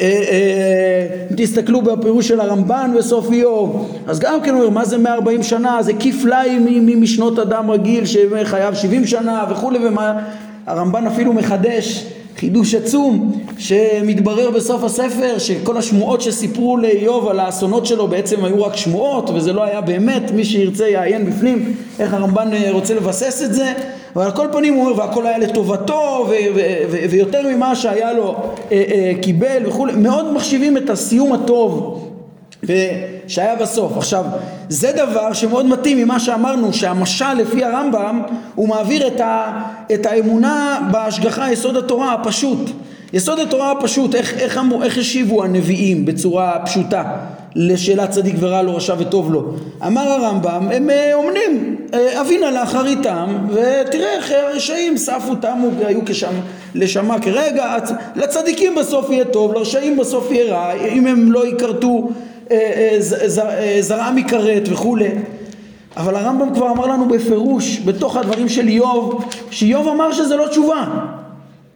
אה, 0.00 0.06
אה, 0.06 1.06
אם 1.30 1.36
תסתכלו 1.36 1.82
בפירוש 1.82 2.28
של 2.28 2.40
הרמב"ן 2.40 2.94
בסוף 2.98 3.32
איוב. 3.32 3.98
אז 4.06 4.18
גם 4.18 4.40
כן 4.42 4.50
הוא 4.50 4.60
אומר 4.60 4.70
מה 4.70 4.84
זה 4.84 4.98
140 4.98 5.42
שנה? 5.42 5.82
זה 5.82 5.92
כפליים 6.00 7.00
משנות 7.02 7.38
אדם 7.38 7.70
רגיל 7.70 8.04
שחייב 8.06 8.74
70 8.74 9.06
שנה 9.06 9.44
וכולי 9.50 9.86
ומה 9.86 10.18
הרמב"ן 10.66 11.06
אפילו 11.06 11.32
מחדש 11.32 12.06
חידוש 12.38 12.74
עצום 12.74 13.32
שמתברר 13.58 14.50
בסוף 14.50 14.84
הספר 14.84 15.38
שכל 15.38 15.76
השמועות 15.76 16.20
שסיפרו 16.20 16.76
לאיוב 16.76 17.28
על 17.28 17.40
האסונות 17.40 17.86
שלו 17.86 18.08
בעצם 18.08 18.44
היו 18.44 18.62
רק 18.64 18.76
שמועות 18.76 19.30
וזה 19.30 19.52
לא 19.52 19.64
היה 19.64 19.80
באמת 19.80 20.30
מי 20.30 20.44
שירצה 20.44 20.88
יעיין 20.88 21.26
בפנים 21.30 21.74
איך 21.98 22.14
הרמב"ן 22.14 22.48
אה, 22.52 22.70
רוצה 22.70 22.94
לבסס 22.94 23.42
את 23.42 23.54
זה 23.54 23.72
אבל 24.16 24.24
על 24.24 24.30
כל 24.30 24.46
פנים 24.52 24.74
הוא 24.74 24.82
אומר 24.84 24.98
והכל 24.98 25.26
היה 25.26 25.38
לטובתו 25.38 26.28
ויותר 27.10 27.48
ממה 27.54 27.76
שהיה 27.76 28.12
לו 28.12 28.36
אה, 28.72 28.82
אה, 28.90 29.12
קיבל 29.22 29.62
וכולי 29.66 29.92
מאוד 29.92 30.32
מחשיבים 30.32 30.76
את 30.76 30.90
הסיום 30.90 31.32
הטוב 31.32 32.07
שהיה 33.28 33.56
בסוף. 33.56 33.96
עכשיו, 33.96 34.24
זה 34.68 34.92
דבר 34.92 35.32
שמאוד 35.32 35.66
מתאים 35.66 35.98
ממה 35.98 36.20
שאמרנו 36.20 36.72
שהמשל 36.72 37.34
לפי 37.34 37.64
הרמב"ם 37.64 38.22
הוא 38.54 38.68
מעביר 38.68 39.06
את, 39.06 39.20
ה, 39.20 39.62
את 39.94 40.06
האמונה 40.06 40.78
בהשגחה 40.90 41.52
יסוד 41.52 41.76
התורה 41.76 42.12
הפשוט. 42.12 42.70
יסוד 43.12 43.38
התורה 43.38 43.70
הפשוט, 43.70 44.14
איך, 44.14 44.34
איך, 44.34 44.60
איך 44.82 44.98
השיבו 44.98 45.44
הנביאים 45.44 46.04
בצורה 46.04 46.58
פשוטה 46.64 47.04
לשאלת 47.56 48.10
צדיק 48.10 48.34
ורע 48.38 48.62
לו, 48.62 48.76
רשע 48.76 48.94
וטוב 48.98 49.32
לו. 49.32 49.52
אמר 49.86 50.12
הרמב"ם, 50.12 50.68
הם 50.72 50.90
אה, 50.90 51.14
אומרים, 51.14 51.76
אה, 51.94 52.20
אבינה 52.20 52.50
לאחריתם, 52.50 53.38
ותראה 53.48 54.12
איך 54.12 54.32
הרשעים 54.32 54.96
ספו 54.96 55.34
תמו 55.34 55.68
והיו 55.78 56.00
כשם, 56.06 56.32
לשמה 56.74 57.20
כרגע, 57.20 57.76
לצדיקים 58.16 58.74
בסוף 58.74 59.10
יהיה 59.10 59.24
טוב, 59.24 59.52
לרשעים 59.52 59.96
בסוף 59.96 60.30
יהיה 60.30 60.54
רע, 60.54 60.72
אם 60.72 61.06
הם 61.06 61.32
לא 61.32 61.48
יכרתו 61.48 62.08
אה, 62.50 62.98
אה, 63.38 63.76
זרעם 63.80 64.18
יכרת 64.18 64.68
וכולי 64.68 65.08
אבל 65.96 66.14
הרמב"ם 66.14 66.54
כבר 66.54 66.70
אמר 66.70 66.86
לנו 66.86 67.08
בפירוש 67.08 67.80
בתוך 67.84 68.16
הדברים 68.16 68.48
של 68.48 68.68
איוב 68.68 69.24
שאיוב 69.50 69.88
אמר 69.88 70.12
שזה 70.12 70.36
לא 70.36 70.46
תשובה 70.46 70.84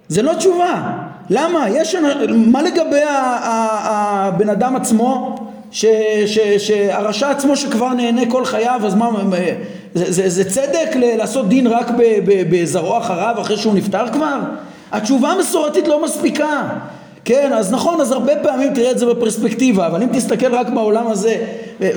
זה 0.09 0.23
לא 0.23 0.33
תשובה 0.35 0.93
למה? 1.31 1.68
יש, 1.70 1.97
מה 2.29 2.62
לגבי 2.62 3.01
הבן 3.09 4.49
אדם 4.49 4.77
עצמו 4.77 5.37
ש, 5.70 5.87
ש, 6.27 6.39
שהרשע 6.39 7.31
עצמו 7.31 7.57
שכבר 7.57 7.95
נהנה 7.95 8.31
כל 8.31 8.45
חייו 8.45 8.81
אז 8.87 8.95
מה 8.95 9.11
זה, 9.95 10.12
זה, 10.12 10.29
זה 10.29 10.51
צדק 10.51 10.91
לעשות 10.95 11.49
דין 11.49 11.66
רק 11.66 11.91
בזרעו 12.27 12.99
אחריו 12.99 13.35
אחרי 13.41 13.57
שהוא 13.57 13.75
נפטר 13.75 14.09
כבר? 14.12 14.39
התשובה 14.93 15.29
המסורתית 15.29 15.89
לא 15.89 16.05
מספיקה 16.05 16.68
כן, 17.25 17.53
אז 17.53 17.73
נכון, 17.73 18.01
אז 18.01 18.12
הרבה 18.12 18.37
פעמים 18.43 18.75
תראה 18.75 18.91
את 18.91 18.99
זה 18.99 19.07
בפרספקטיבה, 19.07 19.87
אבל 19.87 20.03
אם 20.03 20.09
תסתכל 20.12 20.55
רק 20.55 20.68
בעולם 20.68 21.07
הזה, 21.07 21.37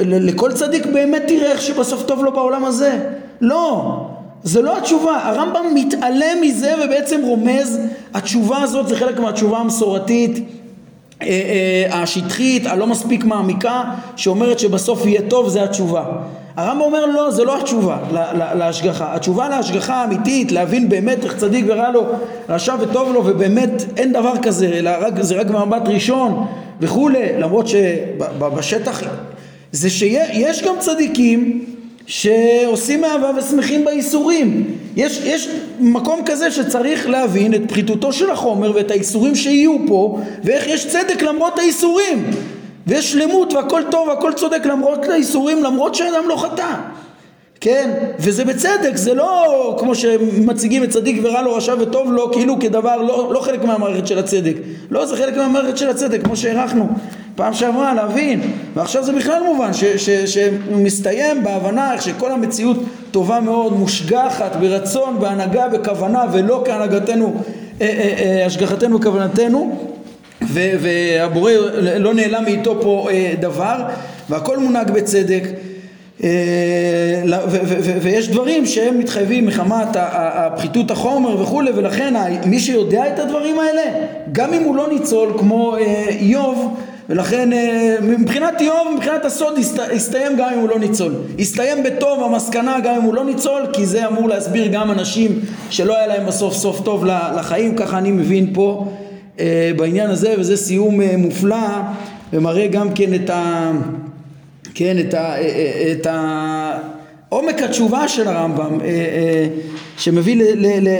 לכל 0.04 0.52
צדיק 0.52 0.86
באמת 0.86 1.24
תראה 1.28 1.52
איך 1.52 1.62
שבסוף 1.62 2.04
טוב 2.04 2.24
לו 2.24 2.32
בעולם 2.32 2.66
הזה. 2.66 3.00
לא, 3.42 3.96
זה 4.44 4.62
לא 4.62 4.78
התשובה. 4.78 5.20
הרמב"ם 5.24 5.66
מתעלם 5.74 6.42
מזה 6.42 6.74
ובעצם 6.84 7.22
רומז, 7.24 7.80
התשובה 8.14 8.62
הזאת 8.62 8.88
זה 8.88 8.96
חלק 8.96 9.20
מהתשובה 9.20 9.58
המסורתית. 9.58 10.40
אה, 11.22 11.28
אה, 11.92 12.02
השטחית, 12.02 12.66
הלא 12.66 12.88
מספיק 12.88 13.24
מעמיקה, 13.24 13.84
שאומרת 14.16 14.60
שבסוף 14.60 15.06
יהיה 15.06 15.22
טוב, 15.30 15.50
זה 15.50 15.64
התשובה. 15.64 16.04
הרמב"ם 16.58 16.82
אומר 16.82 17.06
לא, 17.06 17.32
זה 17.32 17.44
לא 17.44 17.60
התשובה 17.60 17.98
להשגחה. 18.56 19.16
התשובה 19.16 19.50
להשגחה 19.50 19.94
האמיתית, 19.94 20.52
להבין 20.52 20.90
באמת 20.90 21.24
איך 21.24 21.38
צדיק 21.38 21.66
ורע 21.68 21.92
לו, 21.92 22.06
רשע 22.50 22.76
וטוב 22.80 23.14
לו, 23.14 23.26
ובאמת 23.26 23.84
אין 23.98 24.14
דבר 24.14 24.34
כזה, 24.42 24.68
אלא 24.68 24.92
רק, 25.00 25.22
זה 25.22 25.36
רק 25.36 25.48
במבט 25.48 25.88
ראשון 25.88 26.48
וכולי, 26.80 27.40
למרות 27.40 27.68
שבשטח 27.68 29.02
זה 29.72 29.90
שיש 29.90 30.64
גם 30.64 30.76
צדיקים 30.80 31.66
שעושים 32.08 33.04
אהבה 33.06 33.32
ושמחים 33.38 33.86
בייסורים. 33.86 34.78
יש, 34.96 35.22
יש 35.26 35.50
מקום 35.80 36.20
כזה 36.26 36.52
שצריך 36.52 37.10
להבין 37.10 37.54
את 37.54 37.62
פחיתותו 37.68 38.14
של 38.14 38.32
החומר 38.32 38.72
ואת 38.76 38.92
האיסורים 38.92 39.36
שיהיו 39.36 39.78
פה 39.88 40.20
ואיך 40.44 40.68
יש 40.68 40.88
צדק 40.88 41.22
למרות 41.22 41.60
האיסורים. 41.60 42.32
ויש 42.88 43.12
שלמות 43.12 43.54
והכל 43.54 43.82
טוב 43.92 44.08
והכל 44.08 44.34
צודק 44.34 44.66
למרות 44.66 45.06
האיסורים 45.06 45.64
למרות 45.64 45.96
שאדם 45.96 46.24
לא 46.28 46.36
חטא. 46.36 46.74
כן? 47.62 47.90
וזה 48.20 48.46
בצדק 48.46 48.96
זה 48.96 49.14
לא 49.14 49.76
כמו 49.80 49.96
שמציגים 49.96 50.84
את 50.84 50.90
צדיק 50.90 51.20
ורע 51.24 51.42
לו 51.42 51.54
רשע 51.54 51.76
וטוב 51.80 52.12
לו 52.12 52.32
כאילו 52.32 52.60
כדבר 52.60 52.98
לא, 53.02 53.34
לא 53.34 53.40
חלק 53.40 53.64
מהמערכת 53.64 54.08
של 54.08 54.20
הצדק. 54.20 54.56
לא 54.90 55.06
זה 55.06 55.18
חלק 55.18 55.38
מהמערכת 55.38 55.78
של 55.78 55.90
הצדק 55.90 56.24
כמו 56.24 56.36
שהערכנו 56.36 56.88
פעם 57.36 57.54
שעברה 57.54 57.94
להבין. 57.94 58.42
ועכשיו 58.74 59.04
זה 59.04 59.12
בכלל 59.14 59.44
מובן 59.44 59.72
שמסתיים 60.26 61.44
בהבנה 61.44 61.94
איך 61.94 62.02
שכל 62.02 62.32
המציאות 62.32 62.78
טובה 63.12 63.40
מאוד 63.40 63.74
מושגחת 63.74 64.56
ברצון 64.56 65.20
בהנהגה 65.20 65.68
בכוונה 65.68 66.24
ולא 66.32 66.64
כהנהגתנו 66.66 67.34
אה, 67.82 67.88
אה, 67.88 68.14
אה, 68.20 68.46
השגחתנו 68.46 69.00
וכוונתנו 69.02 69.95
והבורא 70.42 71.52
לא 72.00 72.14
נעלם 72.14 72.44
מאיתו 72.44 72.82
פה 72.82 73.08
אה, 73.12 73.34
דבר 73.40 73.84
והכל 74.30 74.60
מונהג 74.60 74.92
בצדק 74.92 75.44
אה, 76.24 76.30
ויש 78.02 78.30
דברים 78.30 78.66
שהם 78.66 79.00
מתחייבים 79.00 79.46
מחמת 79.46 79.88
הפחיתות 79.96 80.92
החומר 80.92 81.42
וכולי 81.42 81.72
ולכן 81.76 82.14
מי 82.46 82.60
שיודע 82.60 83.08
את 83.08 83.20
הדברים 83.20 83.60
האלה 83.60 83.82
גם 84.32 84.54
אם 84.54 84.64
הוא 84.64 84.76
לא 84.76 84.90
ניצול 84.90 85.34
כמו 85.38 85.76
אה, 85.76 86.06
איוב 86.10 86.78
ולכן 87.10 87.50
מבחינת 88.02 88.62
איוב, 88.62 88.88
מבחינת 88.96 89.26
הסוד 89.26 89.54
הסתיים 89.94 90.38
גם 90.38 90.50
אם 90.54 90.60
הוא 90.60 90.70
לא 90.70 90.80
ניצול. 90.80 91.14
הסתיים 91.40 91.84
בטוב 91.84 92.24
המסקנה 92.24 92.80
גם 92.80 92.96
אם 92.96 93.02
הוא 93.02 93.14
לא 93.14 93.26
ניצול 93.26 93.62
כי 93.74 93.86
זה 93.86 94.08
אמור 94.08 94.30
להסביר 94.30 94.68
גם 94.68 94.92
אנשים 94.92 95.40
שלא 95.70 95.98
היה 95.98 96.08
להם 96.08 96.26
בסוף 96.26 96.54
סוף 96.54 96.82
טוב 96.82 97.06
לחיים 97.38 97.76
ככה 97.76 97.98
אני 97.98 98.12
מבין 98.12 98.50
פה 98.54 98.86
אה, 98.88 99.05
בעניין 99.78 100.10
הזה 100.10 100.34
וזה 100.38 100.58
סיום 100.58 101.02
אה, 101.02 101.18
מופלא 101.18 101.68
ומראה 102.34 102.68
גם 102.68 102.94
כן 102.96 103.14
את 103.14 103.30
ה... 103.30 103.72
כן, 104.74 105.00
את 105.00 105.14
ה... 105.14 105.36
אה, 105.38 105.92
את 105.92 106.06
ה... 106.06 106.78
עומק 107.30 107.62
התשובה 107.62 108.08
של 108.08 108.28
הרמב"ם 108.28 108.78
שמביא 109.98 110.44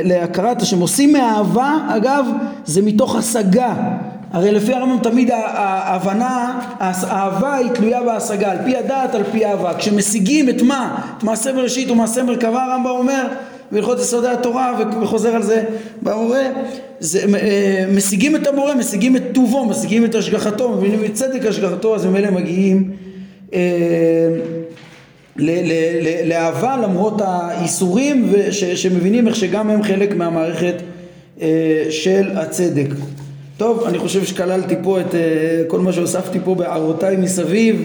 להכרת 0.04 0.62
השם. 0.62 0.80
עושים 0.80 1.14
מאהבה 1.14 1.78
אגב 1.90 2.26
זה 2.66 2.82
מתוך 2.82 3.16
השגה. 3.16 3.74
הרי 4.32 4.52
לפי 4.52 4.74
הרמב"ם 4.74 5.04
תמיד 5.04 5.32
ההבנה 5.32 6.60
האהבה 6.80 7.56
היא 7.56 7.72
תלויה 7.72 8.04
בהשגה. 8.04 8.52
על 8.52 8.58
פי 8.66 8.78
הדעת 8.78 9.16
על 9.16 9.24
פי 9.32 9.46
אהבה. 9.46 9.74
כשמשיגים 9.74 10.50
את 10.50 10.62
מה? 10.62 10.98
את 11.18 11.24
מעשה 11.24 11.54
בראשית 11.54 11.92
ומעשה 11.92 12.24
מרכבה 12.24 12.64
הרמב"ם 12.64 12.90
אומר 12.90 13.28
בהלכות 13.72 14.00
יסודי 14.00 14.28
התורה 14.28 14.80
וחוזר 15.02 15.30
על 15.30 15.44
זה 15.44 15.64
במורה 16.02 16.44
זה, 17.00 17.26
אה, 17.36 17.86
משיגים 17.96 18.36
את 18.36 18.48
המורה, 18.48 18.76
משיגים 18.76 19.16
את 19.16 19.24
טובו, 19.34 19.66
משיגים 19.66 20.06
את 20.06 20.16
השגחתו, 20.16 20.70
מבינים 20.70 21.06
את 21.06 21.14
צדק 21.14 21.46
השגחתו 21.46 21.96
אז 21.96 22.06
ממילא 22.06 22.32
מגיעים 22.32 22.92
אה, 23.54 23.60
לאהבה 26.26 26.78
למרות 26.78 27.22
האיסורים 27.26 28.30
וש, 28.32 28.64
שמבינים 28.64 29.28
איך 29.28 29.36
שגם 29.36 29.70
הם 29.70 29.84
חלק 29.84 30.16
מהמערכת 30.16 30.76
אה, 31.42 31.48
של 31.90 32.32
הצדק. 32.36 32.88
טוב, 33.58 33.84
אני 33.84 33.98
חושב 33.98 34.26
שכללתי 34.26 34.76
פה 34.84 35.02
את 35.02 35.16
אה, 35.16 35.20
כל 35.68 35.80
מה 35.80 35.94
שהוספתי 35.94 36.40
פה 36.44 36.56
בהערותיי 36.56 37.16
מסביב 37.16 37.84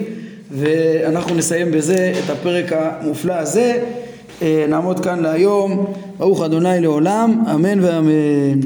ואנחנו 0.51 1.35
נסיים 1.35 1.71
בזה 1.71 2.13
את 2.25 2.31
הפרק 2.31 2.73
המופלא 2.73 3.33
הזה. 3.33 3.83
אה, 4.43 4.65
נעמוד 4.69 5.01
כאן 5.01 5.21
להיום, 5.21 5.87
ברוך 6.19 6.43
אדוני 6.43 6.81
לעולם, 6.81 7.45
אמן 7.55 7.81
ואמן. 7.85 8.61